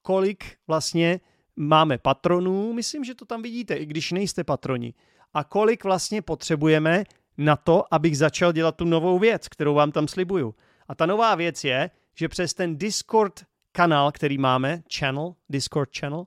[0.02, 1.19] kolik vlastně
[1.56, 2.73] máme patronů.
[2.73, 4.93] Myslím, že to tam vidíte, i když nejste patroni.
[5.34, 7.04] A kolik vlastně potřebujeme
[7.38, 10.56] na to, abych začal dělat tu novou věc, kterou vám tam slibuju.
[10.88, 16.20] A ta nová věc je, že přes ten Discord kanál, který máme, channel, Discord channel,
[16.20, 16.26] uh,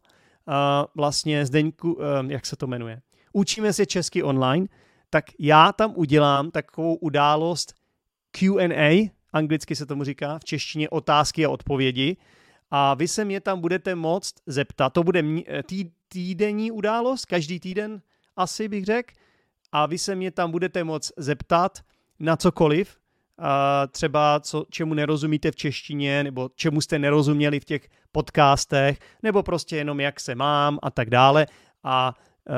[0.94, 4.66] vlastně Zdeňku, uh, jak se to jmenuje, učíme se česky online,
[5.10, 7.74] tak já tam udělám takovou událost
[8.30, 12.16] Q&A, anglicky se tomu říká, v češtině otázky a odpovědi,
[12.70, 14.92] a vy se mě tam budete moct zeptat.
[14.92, 15.22] To bude
[15.66, 18.02] tý, týdenní událost, každý týden
[18.36, 19.14] asi bych řekl,
[19.72, 21.78] a vy se mě tam budete moct zeptat
[22.20, 22.96] na cokoliv,
[23.38, 29.42] a třeba co, čemu nerozumíte v češtině, nebo čemu jste nerozuměli v těch podcastech, nebo
[29.42, 31.46] prostě jenom jak se mám a tak dále.
[31.84, 32.14] A
[32.48, 32.54] uh,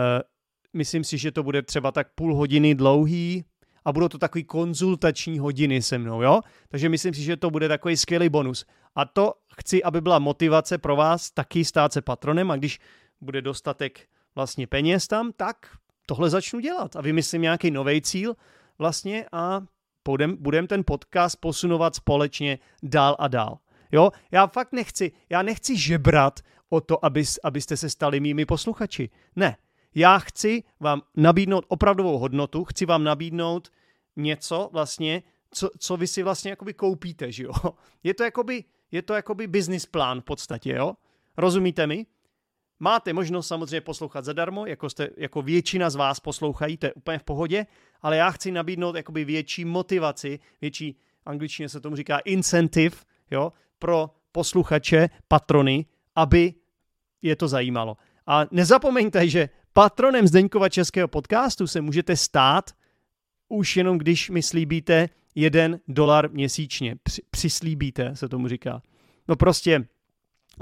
[0.72, 3.44] myslím si, že to bude třeba tak půl hodiny dlouhý
[3.84, 6.40] a budou to takový konzultační hodiny se mnou, jo?
[6.68, 8.64] Takže myslím si, že to bude takový skvělý bonus.
[8.94, 12.80] A to chci, aby byla motivace pro vás taky stát se patronem a když
[13.20, 15.56] bude dostatek vlastně peněz tam, tak
[16.06, 18.36] tohle začnu dělat a vymyslím nějaký nový cíl
[18.78, 19.60] vlastně a
[20.04, 23.58] budem, budem ten podcast posunovat společně dál a dál.
[23.92, 29.10] Jo, já fakt nechci, já nechci žebrat o to, aby, abyste se stali mými posluchači.
[29.36, 29.56] Ne,
[29.94, 33.68] já chci vám nabídnout opravdovou hodnotu, chci vám nabídnout
[34.16, 37.52] něco vlastně, co, co vy si vlastně jakoby koupíte, že jo.
[38.02, 40.94] Je to jakoby, je to jakoby business plán v podstatě, jo.
[41.36, 42.06] Rozumíte mi?
[42.80, 47.18] Máte možnost samozřejmě poslouchat zadarmo, jako, jste, jako většina z vás poslouchají, to je úplně
[47.18, 47.66] v pohodě,
[48.02, 52.96] ale já chci nabídnout jakoby větší motivaci, větší, angličtině se tomu říká incentive,
[53.30, 56.54] jo, pro posluchače, patrony, aby
[57.22, 57.96] je to zajímalo.
[58.26, 62.70] A nezapomeňte, že patronem Zdeňkova českého podcastu se můžete stát
[63.48, 66.96] už jenom když mi slíbíte jeden dolar měsíčně.
[67.02, 68.82] Při, přislíbíte, se tomu říká.
[69.28, 69.86] No prostě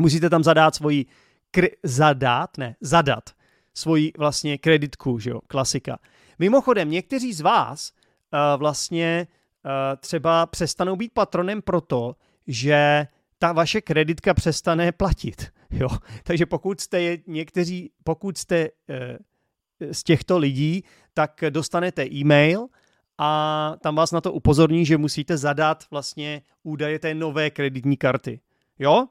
[0.00, 1.06] musíte tam zadat svoji
[1.54, 3.30] kre- zadat, ne, zadat
[3.74, 5.98] svoji vlastně kreditku, že jo, klasika.
[6.38, 9.26] Mimochodem, někteří z vás uh, vlastně
[9.64, 13.06] uh, třeba přestanou být patronem proto, že
[13.38, 15.52] ta vaše kreditka přestane platit.
[15.74, 15.88] Jo?
[16.24, 20.84] Takže pokud jste někteří, pokud jste uh, z těchto lidí,
[21.14, 22.66] tak dostanete e-mail
[23.18, 28.40] a tam vás na to upozorní, že musíte zadat vlastně údaje té nové kreditní karty.
[28.78, 29.06] Jo?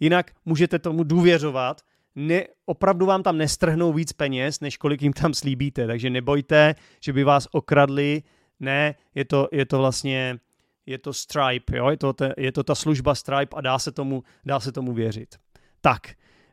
[0.00, 1.82] Jinak můžete tomu důvěřovat,
[2.14, 7.12] ne, opravdu vám tam nestrhnou víc peněz, než kolik jim tam slíbíte, takže nebojte, že
[7.12, 8.22] by vás okradli,
[8.60, 10.38] ne, je to, je to vlastně,
[10.86, 11.90] je to Stripe, jo?
[11.90, 15.34] Je, to je to ta služba Stripe a dá se tomu, dá se tomu věřit.
[15.80, 16.00] Tak,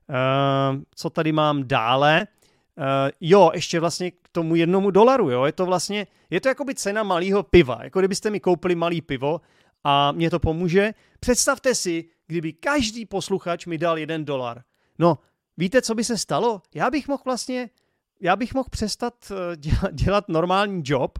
[0.09, 2.27] uh, co tady mám dále?
[2.77, 2.85] Uh,
[3.21, 6.75] jo, ještě vlastně k tomu jednomu dolaru, jo, je to vlastně, je to jako by
[6.75, 9.41] cena malého piva, jako kdybyste mi koupili malý pivo
[9.83, 10.93] a mě to pomůže.
[11.19, 14.63] Představte si, kdyby každý posluchač mi dal jeden dolar.
[14.99, 15.17] No,
[15.57, 16.61] víte, co by se stalo?
[16.73, 17.69] Já bych mohl vlastně,
[18.21, 21.19] já bych mohl přestat eh, dělat, dělat normální job,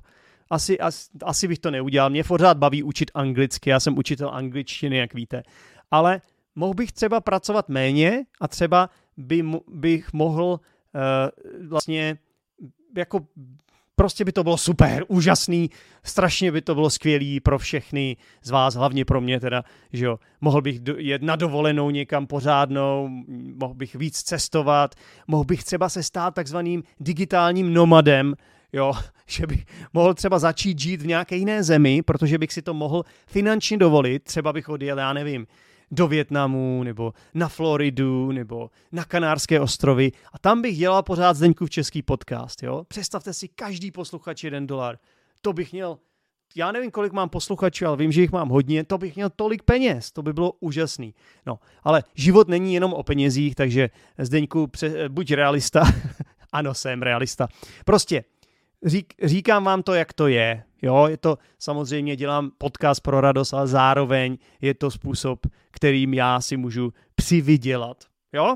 [0.49, 2.09] asi, asi, asi bych to neudělal.
[2.09, 5.43] Mě pořád baví učit anglicky, já jsem učitel angličtiny, jak víte.
[5.91, 6.21] Ale
[6.55, 12.17] mohl bych třeba pracovat méně a třeba by, bych mohl uh, vlastně
[12.97, 13.27] jako
[13.95, 15.69] prostě by to bylo super, úžasný,
[16.03, 20.19] strašně by to bylo skvělý pro všechny z vás, hlavně pro mě teda, že jo,
[20.41, 23.09] mohl bych jet na dovolenou někam pořádnou,
[23.55, 24.95] mohl bych víc cestovat,
[25.27, 28.35] mohl bych třeba se stát takzvaným digitálním nomadem,
[28.73, 28.93] jo,
[29.27, 33.03] že bych mohl třeba začít žít v nějaké jiné zemi, protože bych si to mohl
[33.27, 35.47] finančně dovolit, třeba bych odjel, já nevím,
[35.93, 41.69] do Větnamu, nebo na Floridu, nebo na Kanárské ostrovy a tam bych dělal pořád v
[41.69, 42.83] český podcast, jo.
[42.87, 44.97] Představte si, každý posluchač jeden dolar.
[45.41, 45.97] To bych měl,
[46.55, 49.63] já nevím, kolik mám posluchačů, ale vím, že jich mám hodně, to bych měl tolik
[49.63, 51.15] peněz, to by bylo úžasný.
[51.45, 55.83] No, ale život není jenom o penězích, takže Zdeňku, pře- buď realista,
[56.51, 57.47] ano, jsem realista.
[57.85, 58.23] Prostě
[58.85, 60.63] řík, říkám vám to, jak to je.
[60.81, 66.41] Jo, je to samozřejmě, dělám podcast pro radost, ale zároveň je to způsob, kterým já
[66.41, 68.03] si můžu přivydělat.
[68.33, 68.55] Jo?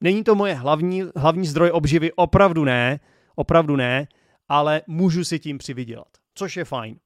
[0.00, 3.00] Není to moje hlavní, hlavní zdroj obživy, opravdu ne,
[3.34, 4.08] opravdu ne,
[4.48, 6.98] ale můžu si tím přivydělat, což je fajn.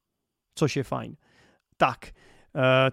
[0.54, 1.16] Což je fajn.
[1.76, 2.06] Tak,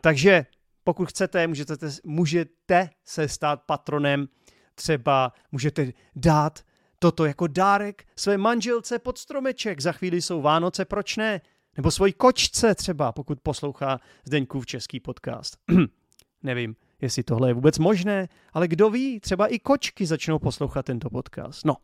[0.02, 0.46] takže
[0.84, 4.28] pokud chcete, můžete, můžete se stát patronem,
[4.76, 6.60] třeba můžete dát
[7.04, 9.82] toto jako dárek své manželce pod stromeček.
[9.82, 11.42] Za chvíli jsou Vánoce, proč ne?
[11.78, 15.58] Nebo svoji kočce třeba, pokud poslouchá Zdeňkův český podcast.
[16.44, 21.10] Nevím, jestli tohle je vůbec možné, ale kdo ví, třeba i kočky začnou poslouchat tento
[21.10, 21.66] podcast.
[21.66, 21.76] No,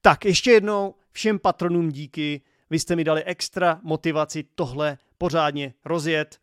[0.00, 6.38] tak ještě jednou všem patronům díky, vy jste mi dali extra motivaci tohle pořádně rozjet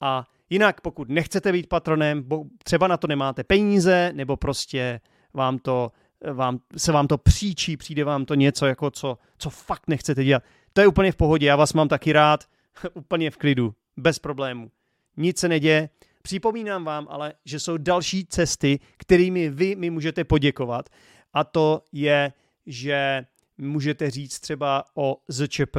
[0.00, 5.00] a jinak pokud nechcete být patronem, bo třeba na to nemáte peníze, nebo prostě
[5.34, 5.92] vám to,
[6.32, 10.42] vám, se vám to příčí, přijde vám to něco, jako co, co fakt nechcete dělat,
[10.72, 12.44] to je úplně v pohodě, já vás mám taky rád,
[12.94, 14.70] úplně v klidu, bez problémů.
[15.16, 15.88] Nic se neděje.
[16.22, 20.88] Připomínám vám ale, že jsou další cesty, kterými vy mi můžete poděkovat.
[21.32, 22.32] A to je,
[22.66, 23.26] že
[23.58, 25.76] můžete říct třeba o ZČP,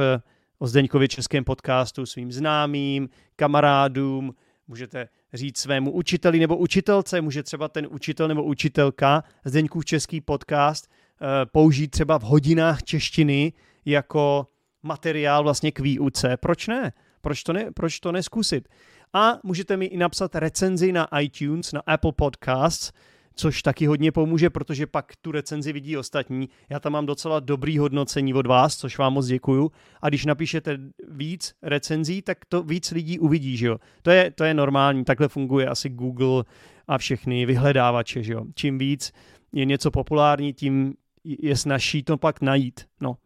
[0.58, 4.34] o Zdeňkově českém podcastu svým známým, kamarádům,
[4.68, 10.90] můžete říct svému učiteli nebo učitelce, může třeba ten učitel nebo učitelka Zdeňkův český podcast
[10.90, 13.52] uh, použít třeba v hodinách češtiny
[13.84, 14.46] jako
[14.82, 16.36] materiál vlastně k výuce.
[16.36, 16.92] Proč ne?
[17.20, 18.68] Proč to, ne, proč to neskusit?
[19.12, 22.92] A můžete mi i napsat recenzi na iTunes, na Apple Podcasts,
[23.34, 26.48] což taky hodně pomůže, protože pak tu recenzi vidí ostatní.
[26.68, 29.70] Já tam mám docela dobrý hodnocení od vás, což vám moc děkuju.
[30.02, 33.78] A když napíšete víc recenzí, tak to víc lidí uvidí, že jo.
[34.02, 36.44] To je, to je normální, takhle funguje asi Google
[36.88, 38.44] a všechny vyhledávače, že jo.
[38.54, 39.12] Čím víc
[39.52, 42.80] je něco populární, tím je snažší to pak najít.
[43.00, 43.16] No.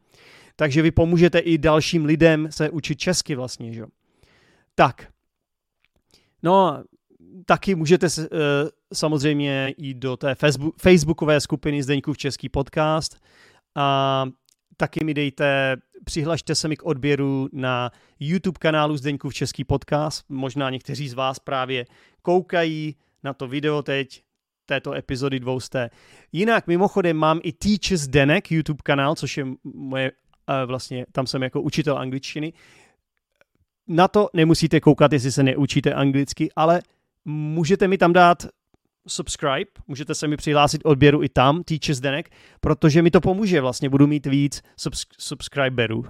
[0.56, 3.86] Takže vy pomůžete i dalším lidem se učit česky vlastně, že jo.
[4.74, 5.08] Tak.
[6.42, 6.84] No,
[7.44, 8.26] taky můžete uh,
[8.92, 13.20] samozřejmě jít do té Facebook, facebookové skupiny Zdeňkův český podcast
[13.74, 14.24] a
[14.76, 20.24] taky mi dejte, přihlašte se mi k odběru na YouTube kanálu Zdeňkův český podcast.
[20.28, 21.86] Možná někteří z vás právě
[22.22, 24.22] koukají na to video teď,
[24.66, 25.90] této epizody dvousté.
[26.32, 30.12] Jinak mimochodem mám i Teachers Denek YouTube kanál, což je moje
[30.66, 32.52] vlastně tam jsem jako učitel angličtiny.
[33.88, 36.82] Na to nemusíte koukat, jestli se neučíte anglicky, ale
[37.26, 38.46] můžete mi tam dát
[39.08, 43.88] subscribe, můžete se mi přihlásit odběru i tam, Teachers Denek, protože mi to pomůže, vlastně
[43.88, 46.04] budu mít víc subs- subscriberů.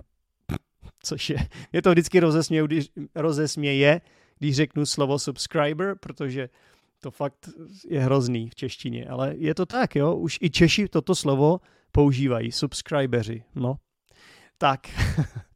[1.02, 4.00] Což je, je to vždycky rozesměje, když, rozesměje,
[4.38, 6.48] když řeknu slovo subscriber, protože
[7.00, 7.48] to fakt
[7.88, 11.60] je hrozný v češtině, ale je to tak, jo, už i Češi toto slovo
[11.92, 13.76] používají, subscribeři, no.
[14.58, 14.80] Tak,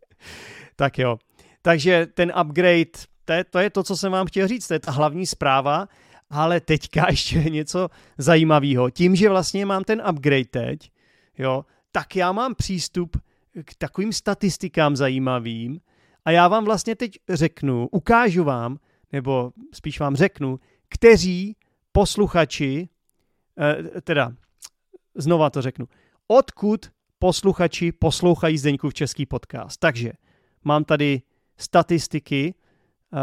[0.77, 1.19] tak jo.
[1.63, 2.99] Takže ten upgrade,
[3.31, 5.89] to je, to je to, co jsem vám chtěl říct, to je ta hlavní zpráva,
[6.31, 7.89] ale teďka ještě něco
[8.19, 8.91] zajímavého.
[8.91, 10.91] Tím, že vlastně mám ten upgrade teď,
[11.39, 13.17] jo, tak já mám přístup
[13.65, 15.81] k takovým statistikám zajímavým
[16.25, 18.79] a já vám vlastně teď řeknu, ukážu vám,
[19.13, 21.57] nebo spíš vám řeknu, kteří
[21.93, 22.89] posluchači,
[23.61, 24.33] eh, teda
[25.15, 25.89] znova to řeknu,
[26.27, 29.81] odkud posluchači poslouchají Zdeňkův český podcast.
[29.81, 30.13] Takže
[30.65, 31.23] mám tady
[31.57, 32.55] statistiky
[33.13, 33.19] uh,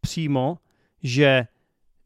[0.00, 0.58] přímo,
[1.02, 1.46] že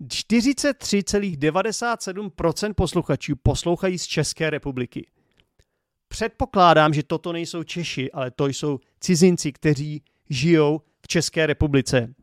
[0.07, 5.07] 43,97% posluchačů poslouchají z České republiky.
[6.09, 12.14] Předpokládám, že toto nejsou Češi, ale to jsou cizinci, kteří žijou v České republice.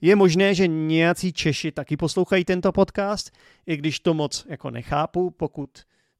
[0.00, 3.30] Je možné, že nějací Češi taky poslouchají tento podcast,
[3.66, 5.70] i když to moc jako nechápu, pokud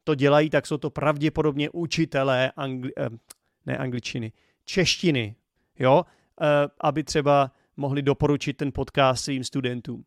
[0.05, 3.09] to dělají, tak jsou to pravděpodobně učitelé angli, eh,
[3.67, 4.33] ne angličtiny,
[4.65, 5.35] češtiny,
[5.79, 6.11] jo, eh,
[6.81, 10.05] aby třeba mohli doporučit ten podcast svým studentům.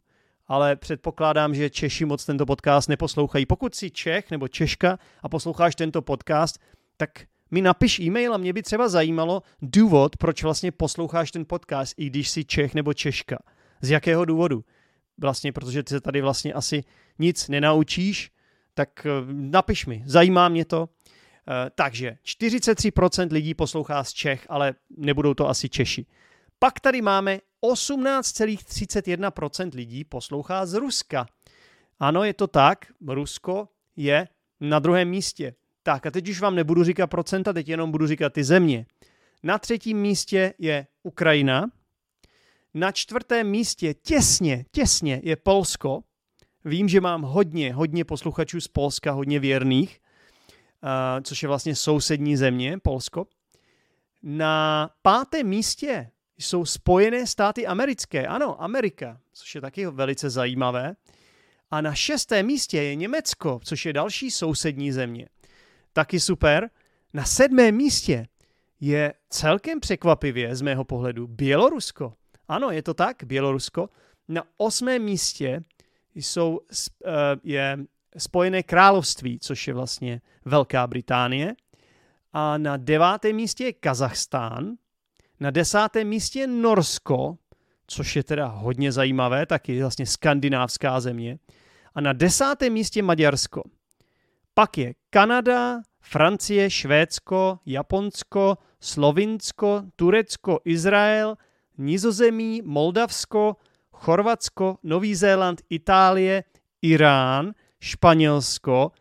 [0.48, 3.46] Ale předpokládám, že Češi moc tento podcast neposlouchají.
[3.46, 6.60] Pokud jsi Čech nebo Češka a posloucháš tento podcast,
[6.98, 7.10] tak
[7.52, 12.10] mi napiš e-mail a mě by třeba zajímalo důvod, proč vlastně posloucháš ten podcast, i
[12.10, 13.38] když jsi Čech nebo Češka.
[13.82, 14.64] Z jakého důvodu?
[15.18, 16.84] Vlastně, protože ty se tady vlastně asi
[17.20, 18.32] nic nenaučíš,
[18.74, 20.90] tak eh, napiš mi, zajímá mě to.
[21.48, 26.06] Eh, takže 43% lidí poslouchá z Čech, ale nebudou to asi Češi.
[26.60, 31.26] Pak tady máme 18,31% lidí poslouchá z Ruska.
[32.00, 34.28] Ano, je to tak, Rusko je
[34.60, 35.56] na druhém místě.
[35.84, 38.86] Tak a teď už vám nebudu říkat procenta, teď jenom budu říkat ty země.
[39.44, 41.72] Na třetím místě je Ukrajina,
[42.74, 46.04] na čtvrtém místě těsně, těsně je Polsko
[46.66, 50.00] Vím, že mám hodně, hodně posluchačů z Polska, hodně věrných,
[51.24, 53.28] což je vlastně sousední země, Polsko.
[54.24, 58.28] Na pátém místě jsou Spojené státy americké.
[58.28, 60.96] Ano, Amerika, což je taky velice zajímavé.
[61.72, 65.30] A na šestém místě je Německo, což je další sousední země.
[65.94, 66.70] Taky super.
[67.14, 68.28] Na sedmém místě
[68.80, 72.14] je celkem překvapivě z mého pohledu Bělorusko.
[72.48, 73.90] Ano, je to tak, Bělorusko.
[74.28, 75.64] Na osmém místě
[76.16, 77.12] jsou, uh,
[77.44, 77.78] je
[78.18, 81.56] Spojené království, což je vlastně Velká Británie.
[82.34, 84.76] A na devátém místě je Kazachstán.
[85.40, 87.38] Na desátém místě je Norsko,
[87.88, 91.40] což je teda hodně zajímavé, taky vlastně skandinávská země.
[91.96, 93.64] A na desátém místě Maďarsko.
[94.54, 101.38] Pak je Kanada, Francie, Švédsko, Japonsko, Slovinsko, Turecko, Izrael,
[101.78, 103.56] Nizozemí, Moldavsko,
[103.92, 106.44] Chorvatsko, Nový Zéland, Itálie,
[106.82, 107.54] Irán,
[107.86, 108.92] Španělsko,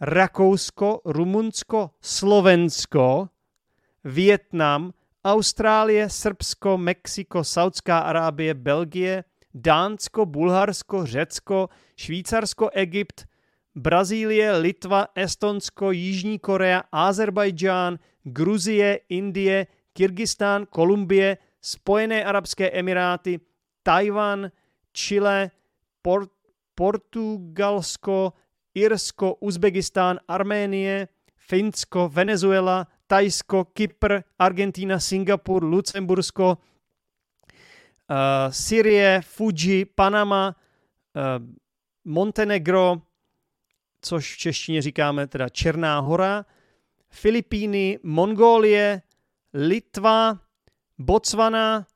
[0.00, 3.28] Rakousko, Rumunsko, Slovensko,
[4.04, 4.92] Vietnam,
[5.24, 9.24] Austrálie, Srbsko, Mexiko, Saudská Arábie, Belgie,
[9.54, 13.24] Dánsko, Bulharsko, Řecko, Švýcarsko, Egypt,
[13.74, 23.40] Brazílie, Litva, Estonsko, Jižní Korea, Azerbajdžán, Gruzie, Indie, Kyrgyzstán, Kolumbie, Spojené arabské emiráty,
[23.82, 24.50] Tajvan,
[24.92, 25.50] Chile,
[26.02, 26.33] Port-
[26.74, 28.32] Portugalsko,
[28.74, 36.58] Irsko, Uzbekistán, Arménie, Finsko, Venezuela, Tajsko, Kypr, Argentina, Singapur, Lucembursko,
[38.10, 40.56] uh, Syrie, Fuji, Panama,
[41.16, 41.22] uh,
[42.04, 43.02] Montenegro,
[44.00, 46.44] což v češtině říkáme teda Černá hora,
[47.10, 49.02] Filipíny, Mongólie,
[49.54, 50.40] Litva,
[50.98, 51.86] Botswana,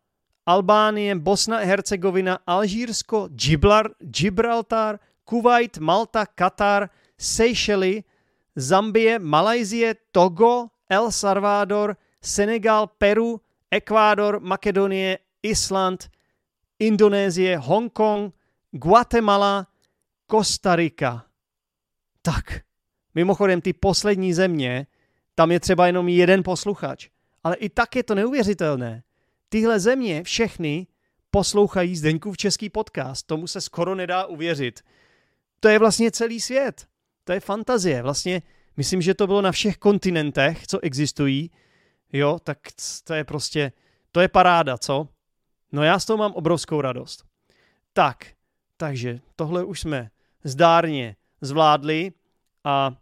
[0.49, 8.05] Albánie, Bosna a Hercegovina, Alžírsko, Giblar, Gibraltar, Kuwait, Malta, Katar, Seychely,
[8.57, 13.40] Zambie, Malajzie, Togo, El Salvador, Senegal, Peru,
[13.70, 16.09] Ekvádor, Makedonie, Island,
[16.78, 18.32] Indonésie, Hongkong,
[18.70, 19.66] Guatemala,
[20.26, 21.24] Kostarika.
[22.22, 22.61] Tak,
[23.14, 24.86] mimochodem ty poslední země,
[25.34, 27.09] tam je třeba jenom jeden posluchač.
[27.44, 29.03] Ale i tak je to neuvěřitelné.
[29.49, 30.86] Tyhle země všechny
[31.30, 33.26] poslouchají Zdeňkův český podcast.
[33.26, 34.80] Tomu se skoro nedá uvěřit.
[35.61, 36.86] To je vlastně celý svět.
[37.24, 38.03] To je fantazie.
[38.03, 38.42] Vlastně
[38.76, 41.51] myslím, že to bylo na všech kontinentech, co existují.
[42.12, 42.59] Jo, tak
[43.05, 43.72] to je prostě,
[44.12, 45.09] to je paráda, co?
[45.72, 47.24] No já z toho mám obrovskou radost.
[47.92, 48.26] Tak,
[48.76, 50.11] takže tohle už jsme
[50.44, 52.12] zdárně zvládli
[52.64, 52.96] a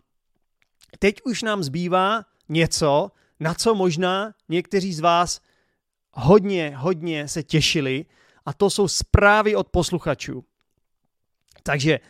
[0.99, 5.41] teď už nám zbývá něco, na co možná někteří z vás
[6.17, 8.05] hodně, hodně se těšili
[8.47, 10.45] a to jsou zprávy od posluchačů.
[11.63, 12.01] Takže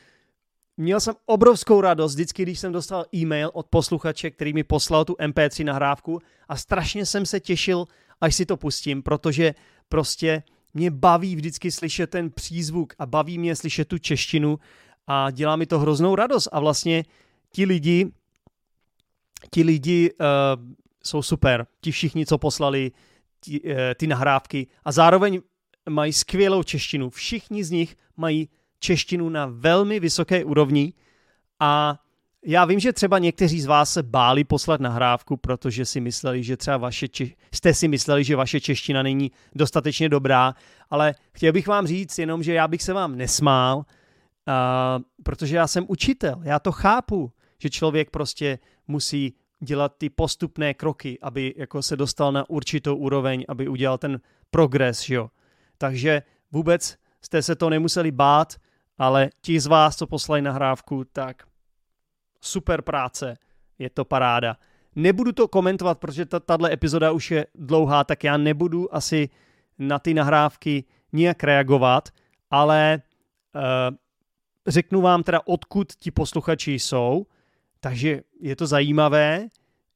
[0.77, 5.13] měl jsem obrovskou radost vždycky, když jsem dostal e-mail od posluchače, který mi poslal tu
[5.13, 7.87] MP3 nahrávku a strašně jsem se těšil,
[8.21, 9.55] až si to pustím, protože
[9.89, 10.43] prostě
[10.75, 14.59] mě baví vždycky slyšet ten přízvuk a baví mě slyšet tu češtinu
[15.07, 17.05] a dělá mi to hroznou radost a vlastně
[17.53, 18.13] ti lidi,
[19.51, 20.27] ti lidi uh,
[21.05, 23.16] jsou super, ti všichni, co poslali uh,
[23.97, 25.41] ty nahrávky a zároveň
[25.89, 27.11] mají skvělou češtinu.
[27.11, 30.93] Všichni z nich mají češtinu na velmi vysoké úrovni
[31.61, 31.99] a
[32.49, 36.57] já vím, že třeba někteří z vás se báli poslat nahrávku, protože si mysleli, že
[36.57, 40.55] třeba vaše če- jste si mysleli, že vaše čeština není dostatečně dobrá,
[40.91, 43.85] ale chtěl bych vám říct jenom, že já bych se vám nesmál, uh,
[45.23, 48.59] protože já jsem učitel, já to chápu, že člověk prostě
[48.89, 54.21] musí dělat ty postupné kroky, aby jako se dostal na určitou úroveň, aby udělal ten
[54.51, 55.31] progres, jo.
[55.79, 58.55] Takže vůbec jste se to nemuseli bát,
[58.99, 61.43] ale ti z vás, co poslali nahrávku, tak
[62.41, 63.37] super práce,
[63.79, 64.57] je to paráda.
[64.95, 69.29] Nebudu to komentovat, protože tahle epizoda už je dlouhá, tak já nebudu asi
[69.79, 72.09] na ty nahrávky nijak reagovat,
[72.51, 73.03] ale
[73.55, 73.97] uh,
[74.67, 77.27] řeknu vám teda, odkud ti posluchači jsou,
[77.81, 79.49] takže je to zajímavé,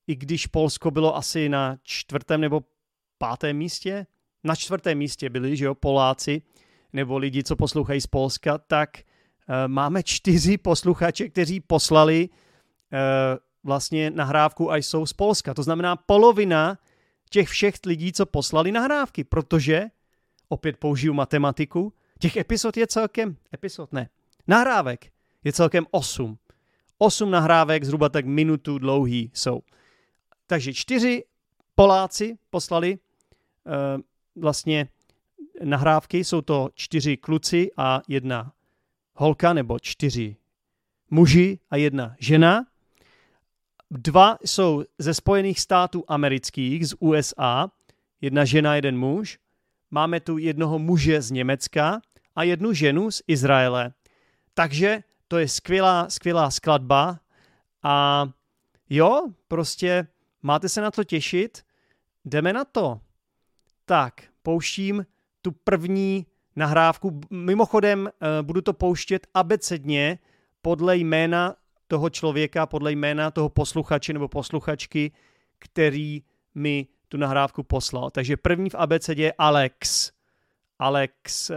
[0.06, 2.64] i když Polsko bylo asi na čtvrtém nebo
[3.18, 4.06] pátém místě,
[4.44, 6.42] na čtvrtém místě byli, že jo, Poláci,
[6.92, 12.98] nebo lidi, co poslouchají z Polska, tak uh, máme čtyři posluchače, kteří poslali uh,
[13.64, 15.54] vlastně nahrávku a jsou z Polska.
[15.54, 16.78] To znamená polovina
[17.30, 19.84] těch všech lidí, co poslali nahrávky, protože,
[20.48, 24.08] opět použiju matematiku, těch epizod je celkem, epizod ne,
[24.46, 25.12] nahrávek
[25.44, 26.38] je celkem osm.
[27.02, 29.60] Osm nahrávek, zhruba tak minutu dlouhý jsou.
[30.46, 31.24] Takže čtyři
[31.74, 34.00] Poláci poslali uh,
[34.42, 34.88] vlastně
[35.64, 38.52] nahrávky, jsou to čtyři kluci a jedna
[39.14, 40.36] holka, nebo čtyři
[41.10, 42.66] muži a jedna žena.
[43.90, 47.70] Dva jsou ze Spojených států amerických, z USA,
[48.20, 49.38] jedna žena, jeden muž.
[49.90, 52.00] Máme tu jednoho muže z Německa
[52.36, 53.92] a jednu ženu z Izraele.
[54.54, 57.20] Takže to je skvělá, skvělá skladba
[57.82, 58.26] a
[58.90, 60.06] jo, prostě
[60.42, 61.62] máte se na to těšit,
[62.24, 63.00] jdeme na to.
[63.84, 65.06] Tak, pouštím
[65.42, 66.26] tu první
[66.56, 67.20] nahrávku.
[67.30, 70.18] Mimochodem, uh, budu to pouštět abecedně
[70.62, 71.56] podle jména
[71.86, 75.12] toho člověka, podle jména toho posluchače nebo posluchačky,
[75.58, 76.22] který
[76.54, 78.10] mi tu nahrávku poslal.
[78.10, 80.12] Takže první v abecedě je Alex.
[80.78, 81.56] Alex uh,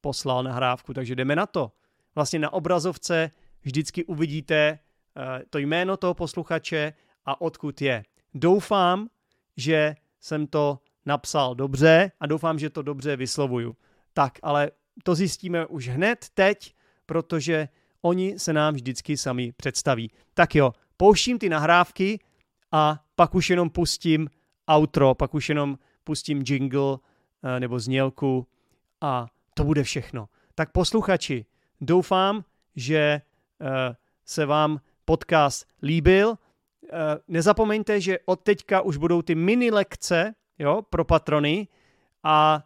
[0.00, 1.72] poslal nahrávku, takže jdeme na to.
[2.18, 3.30] Vlastně na obrazovce
[3.62, 6.92] vždycky uvidíte uh, to jméno toho posluchače
[7.24, 8.04] a odkud je.
[8.34, 9.08] Doufám,
[9.56, 13.76] že jsem to napsal dobře a doufám, že to dobře vyslovuju.
[14.12, 14.70] Tak, ale
[15.02, 16.74] to zjistíme už hned teď,
[17.06, 17.68] protože
[18.02, 20.10] oni se nám vždycky sami představí.
[20.34, 22.20] Tak jo, pouštím ty nahrávky
[22.72, 24.28] a pak už jenom pustím
[24.70, 26.98] outro, pak už jenom pustím jingle
[27.42, 28.46] eh, nebo znělku
[29.00, 30.28] a to bude všechno.
[30.54, 31.46] Tak posluchači,
[31.80, 32.44] doufám,
[32.76, 36.34] že eh, se vám podcast líbil.
[36.34, 41.68] Eh, nezapomeňte, že od teďka už budou ty mini lekce jo, pro patrony
[42.22, 42.64] a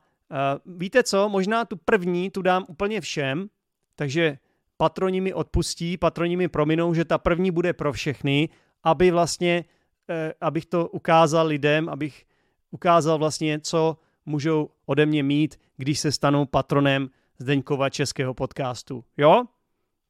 [0.66, 3.48] víte co, možná tu první tu dám úplně všem,
[3.96, 4.38] takže
[4.76, 8.48] patroni mi odpustí, patroni mi prominou, že ta první bude pro všechny,
[8.82, 9.64] aby vlastně
[10.08, 12.24] Eh, abych to ukázal lidem, abych
[12.70, 13.96] ukázal vlastně, co
[14.26, 17.08] můžou ode mě mít, když se stanou patronem
[17.42, 19.04] Zdeňkova českého podcastu.
[19.16, 19.44] Jo?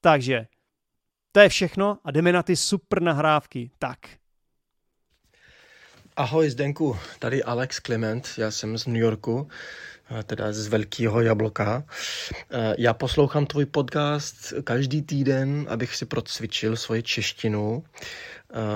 [0.01, 0.47] Takže
[1.33, 3.70] to je všechno a jdeme na ty super nahrávky.
[3.78, 3.99] Tak.
[6.16, 9.49] Ahoj Zdenku, tady Alex Clement, já jsem z New Yorku,
[10.11, 11.85] eh, teda z Velkého jablka.
[12.51, 17.85] Eh, já poslouchám tvůj podcast každý týden, abych si procvičil svoji češtinu.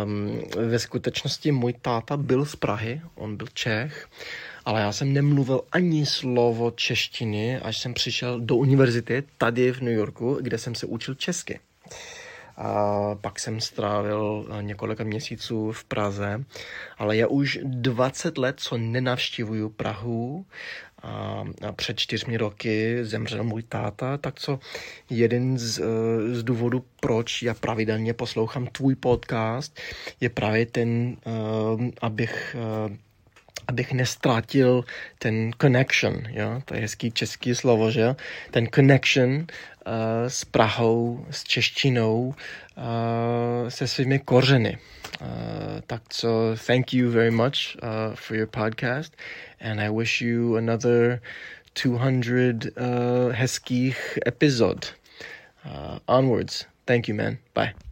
[0.05, 4.09] Um, ve skutečnosti můj táta byl z Prahy, on byl Čech,
[4.67, 9.95] ale já jsem nemluvil ani slovo češtiny, až jsem přišel do univerzity tady v New
[9.95, 11.61] Yorku, kde jsem se učil česky.
[12.57, 16.45] A pak jsem strávil eh, několika měsíců v Praze,
[16.99, 20.47] ale já už 20 let, co nenavštěvuju Prahu
[21.03, 24.59] a, a před čtyřmi roky zemřel můj táta, tak co
[25.11, 25.85] jeden z, eh,
[26.35, 29.81] z důvodů, proč já pravidelně poslouchám tvůj podcast,
[30.21, 32.57] je právě ten, uh, abych
[33.69, 34.85] abych nestratil
[35.19, 36.63] ten connection, jo?
[36.65, 38.15] to je hezký český slovo, že
[38.51, 39.47] ten connection uh,
[40.29, 42.35] s Prahou, s češtinou,
[42.77, 44.79] uh, se svými kořeny.
[45.21, 45.27] Uh,
[45.87, 49.17] tak so thank you very much uh, for your podcast
[49.61, 51.21] and I wish you another
[51.85, 54.93] 200 uh, hezkých epizod.
[55.65, 56.67] Uh, onwards.
[56.87, 57.39] Thank you, man.
[57.55, 57.86] Bye.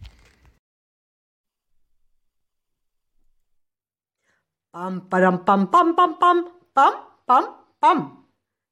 [4.74, 6.94] Pam, padam, pam, pam, pam, pam, pam,
[7.26, 7.44] pam,
[7.78, 8.26] pam.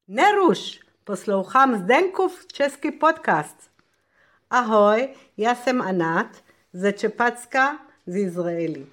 [0.09, 3.71] Neruš, poslouchám Zdenkův český podcast.
[4.51, 8.87] Ahoj, já jsem Anat ze Čepacka z Izraeli.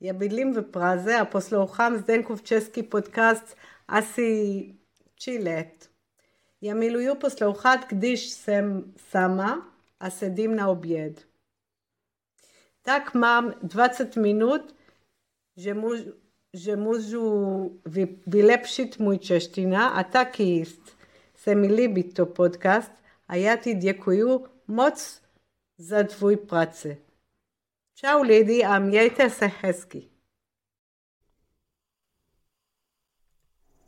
[0.00, 3.56] Já bydlím v Praze a poslouchám Zdenkův český podcast
[3.88, 4.74] asi
[5.14, 5.90] tři let.
[6.60, 9.68] Já miluju poslouchat, když jsem sama
[10.00, 11.26] a sedím na oběd.
[12.82, 14.74] Tak mám 20 minut,
[15.56, 17.80] že můžu, že můžu
[18.26, 20.64] vylepšit můj čeština a taky
[21.34, 22.92] se mi líbí to podcast
[23.28, 25.22] a já ti děkuju moc
[25.78, 26.98] za tvůj práci.
[27.94, 30.08] Čau lidi a mějte se hezky.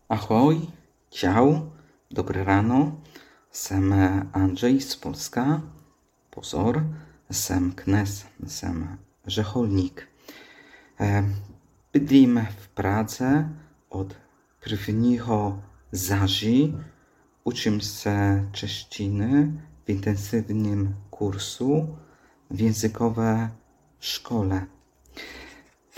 [0.09, 0.69] Ahoj,
[1.11, 1.71] čau,
[2.11, 3.03] dobré ráno,
[3.51, 3.95] jsem
[4.33, 5.63] Andrzej z Polska.
[6.31, 6.85] Pozor,
[7.31, 10.09] jsem knes, jsem řeholník.
[11.01, 11.25] E,
[11.93, 13.49] bydlím v Praze
[13.89, 14.17] od
[14.61, 15.63] prvního
[15.93, 16.77] září.
[17.45, 21.97] Učím se češtiny w intensywnym kursu
[22.51, 23.49] w językowej
[23.99, 24.67] szkole.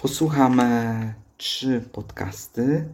[0.02, 2.88] Posłuchamy trzy podcasty.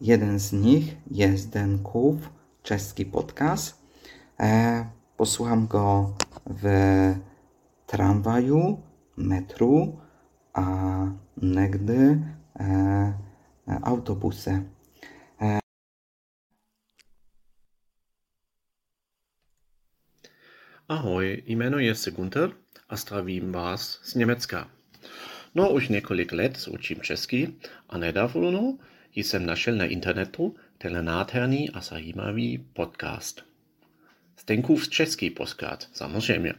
[0.00, 2.30] Jeden z nich jest Denków,
[2.62, 3.86] czeski podcast.
[4.40, 4.86] E,
[5.16, 6.14] posłucham go
[6.46, 6.64] w
[7.86, 8.82] tramwaju,
[9.16, 9.96] metru,
[10.54, 10.66] a
[11.36, 12.18] negdy
[12.60, 13.14] e,
[13.82, 14.76] autobusy.
[20.88, 22.50] Ahoj, jmenuji se Gunther
[22.88, 24.70] a zdravím vás z Německa.
[25.54, 27.54] No už několik let učím česky
[27.88, 28.78] a nedávno
[29.14, 33.44] jsem našel na internetu ten nádherný a zajímavý podcast.
[34.40, 36.54] Zdenkův český podcast, samozřejmě.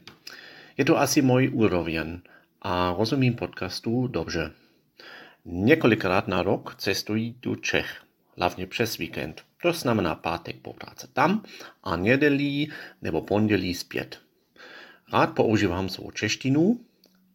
[0.77, 2.19] Je to asi můj úroveň
[2.61, 4.51] a rozumím podcastu dobře.
[5.49, 8.01] Několikrát na rok cestuji do Čech,
[8.37, 9.43] hlavně přes víkend.
[9.61, 11.43] To znamená pátek po práci tam
[11.83, 12.71] a nedělí
[13.01, 14.19] nebo pondělí zpět.
[15.13, 16.79] Rád používám svou češtinu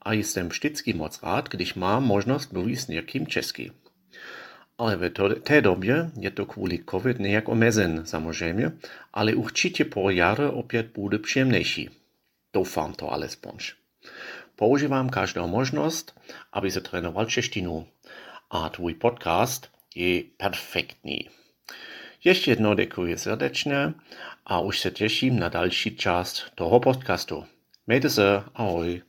[0.02, 3.72] a jsem vždycky moc rád, když mám možnost mluvit s někým česky.
[4.78, 5.10] ale v
[5.40, 8.72] té době je to kvůli COVID nějak omezen samozřejmě,
[9.12, 11.90] ale určitě po jare opět bude příjemnější.
[12.52, 13.58] Doufám to alespoň.
[14.56, 16.20] Používám každou možnost,
[16.52, 17.86] aby se trénoval češtinu.
[18.55, 21.28] A tvůj podcast je perfektní.
[22.24, 23.94] Ještě jednou děkuji srdečně
[24.46, 27.44] a už se těším na další část toho podcastu.
[27.86, 29.03] Mějte se, ahoj.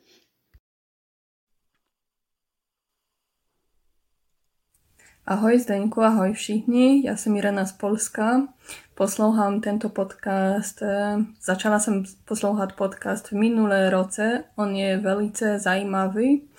[5.26, 8.48] Ahoj Zdeňku, ahoj všichni, já jsem Irena z Polska,
[8.96, 16.50] poslouchám tento podcast, eh, začala jsem poslouchat podcast v minulé roce, on je velice zajímavý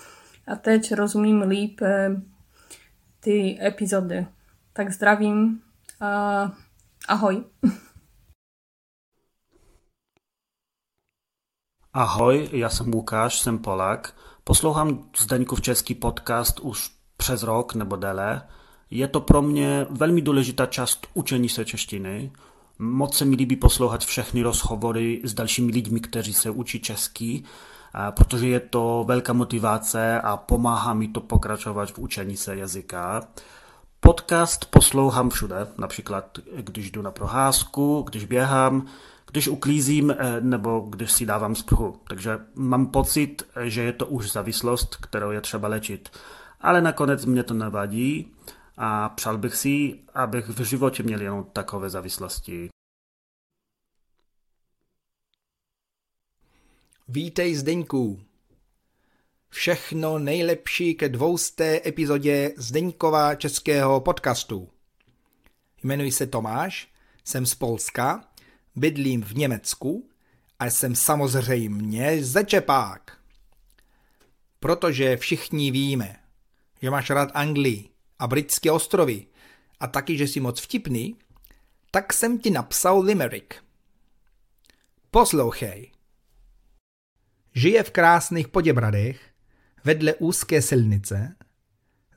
[0.47, 1.80] a teď rozumím líp
[3.25, 4.27] ty epizody.
[4.72, 5.62] Tak zdravím
[6.01, 6.53] a
[7.09, 7.45] ahoj.
[11.93, 14.16] Ahoj, já jsem Lukáš, jsem Polak.
[14.45, 18.49] Poslouchám Zdeňkův český podcast už přes rok nebo déle.
[18.91, 22.33] Je to pro mě velmi důležitá část učení se češtiny.
[22.79, 27.45] Moc se mi líbí poslouchat všechny rozhovory s dalšími lidmi, kteří se učí český,
[28.11, 33.22] protože je to velká motivace a pomáhá mi to pokračovat v učení se jazyka.
[34.01, 38.86] Podcast poslouchám všude, například když jdu na proházku, když běhám,
[39.30, 41.97] když uklízím eh, nebo když si dávám spruhu.
[42.09, 46.09] Takže mám pocit, že je to už závislost, kterou je třeba léčit.
[46.61, 48.32] Ale nakonec mě to nevadí
[48.76, 52.68] a přál bych si, abych v životě měl jenom takové závislosti.
[57.09, 58.20] Vítej Zdeňku.
[59.48, 64.68] Všechno nejlepší ke dvousté epizodě Zdeňkova českého podcastu.
[65.82, 66.88] Jmenuji se Tomáš,
[67.24, 68.28] jsem z Polska,
[68.76, 70.09] bydlím v Německu
[70.59, 73.18] a jsem samozřejmě zečepák.
[74.61, 76.16] Protože všichni víme,
[76.82, 77.88] že máš rád Anglii
[78.18, 79.26] a britské ostrovy
[79.80, 81.16] a taky, že jsi moc vtipný,
[81.90, 83.55] tak jsem ti napsal limerick.
[85.11, 85.93] Poslouchej.
[87.57, 89.20] Žije v krásných Poděbradech,
[89.84, 91.34] vedle úzké silnice,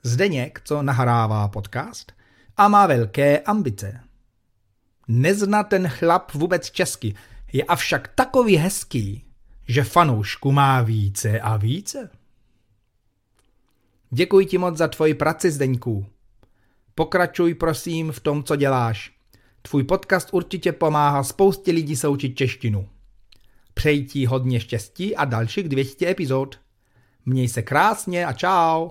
[0.02, 2.12] Zdeněk, co nahrává podcast,
[2.56, 4.00] a má velké ambice.
[5.08, 7.14] Nezná ten chlap vůbec česky,
[7.52, 9.24] je avšak takový hezký,
[9.68, 12.10] že fanoušku má více a více.
[14.10, 16.06] Děkuji ti moc za tvoji práci, Zdeňku.
[16.94, 19.12] Pokračuj prosím v tom, co děláš.
[19.62, 22.88] Tvůj podcast určitě pomáhá spoustě lidí se učit češtinu.
[23.78, 26.58] Přeji ti hodně štěstí a dalších 200 epizod.
[27.26, 28.90] Měj se krásně a čau.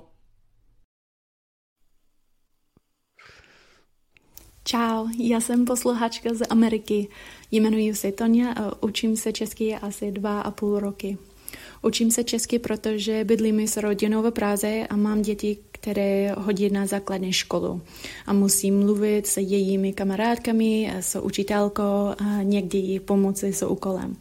[4.64, 7.08] Čau, já jsem posluchačka z Ameriky.
[7.52, 11.18] Jmenuji se Tonia a učím se česky asi dva a půl roky.
[11.82, 16.86] Učím se česky, protože bydlím s rodinou v Praze a mám děti, které hodí na
[16.86, 17.82] základní školu.
[18.26, 24.18] A musím mluvit s jejími kamarádkami, s učitelkou a někdy jí pomoci s úkolem.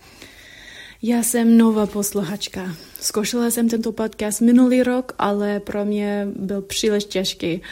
[1.03, 2.77] Já jsem nová posluchačka.
[3.01, 7.63] Zkoušela jsem tento podcast minulý rok, ale pro mě byl příliš těžký.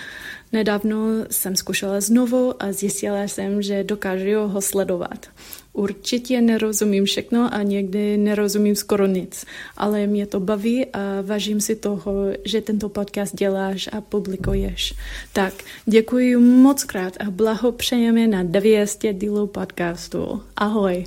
[0.53, 0.97] Nedávno
[1.31, 5.27] jsem zkoušela znovu a zjistila jsem, že dokážu ho sledovat.
[5.73, 9.45] Určitě nerozumím všechno a někdy nerozumím skoro nic,
[9.77, 12.15] ale mě to baví a vážím si toho,
[12.45, 14.95] že tento podcast děláš a publikuješ.
[15.33, 15.55] Tak,
[15.87, 20.43] děkuji moc krát a blahopřejeme na 200 dílů podcastu.
[20.57, 21.05] Ahoj.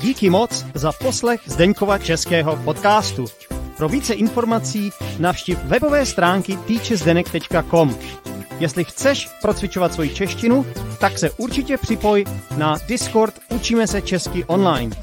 [0.00, 3.24] Díky moc za poslech Zdeňkova českého podcastu.
[3.76, 7.96] Pro více informací navštiv webové stránky teachesdenek.com.
[8.60, 10.66] Jestli chceš procvičovat svoji češtinu,
[11.00, 12.24] tak se určitě připoj
[12.56, 14.96] na Discord Učíme se česky online.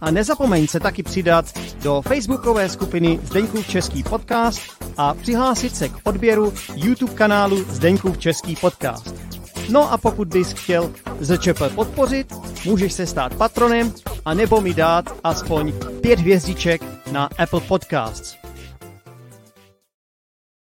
[0.00, 1.44] A nezapomeň se taky přidat
[1.82, 4.60] do facebookové skupiny Zdeňkův český podcast
[4.96, 9.23] a přihlásit se k odběru YouTube kanálu Zdeňkův český podcast.
[9.68, 12.32] No a pokud bys chtěl ZČP podpořit,
[12.64, 13.92] můžeš se stát patronem
[14.24, 18.43] a nebo mi dát aspoň pět hvězdiček na Apple Podcasts.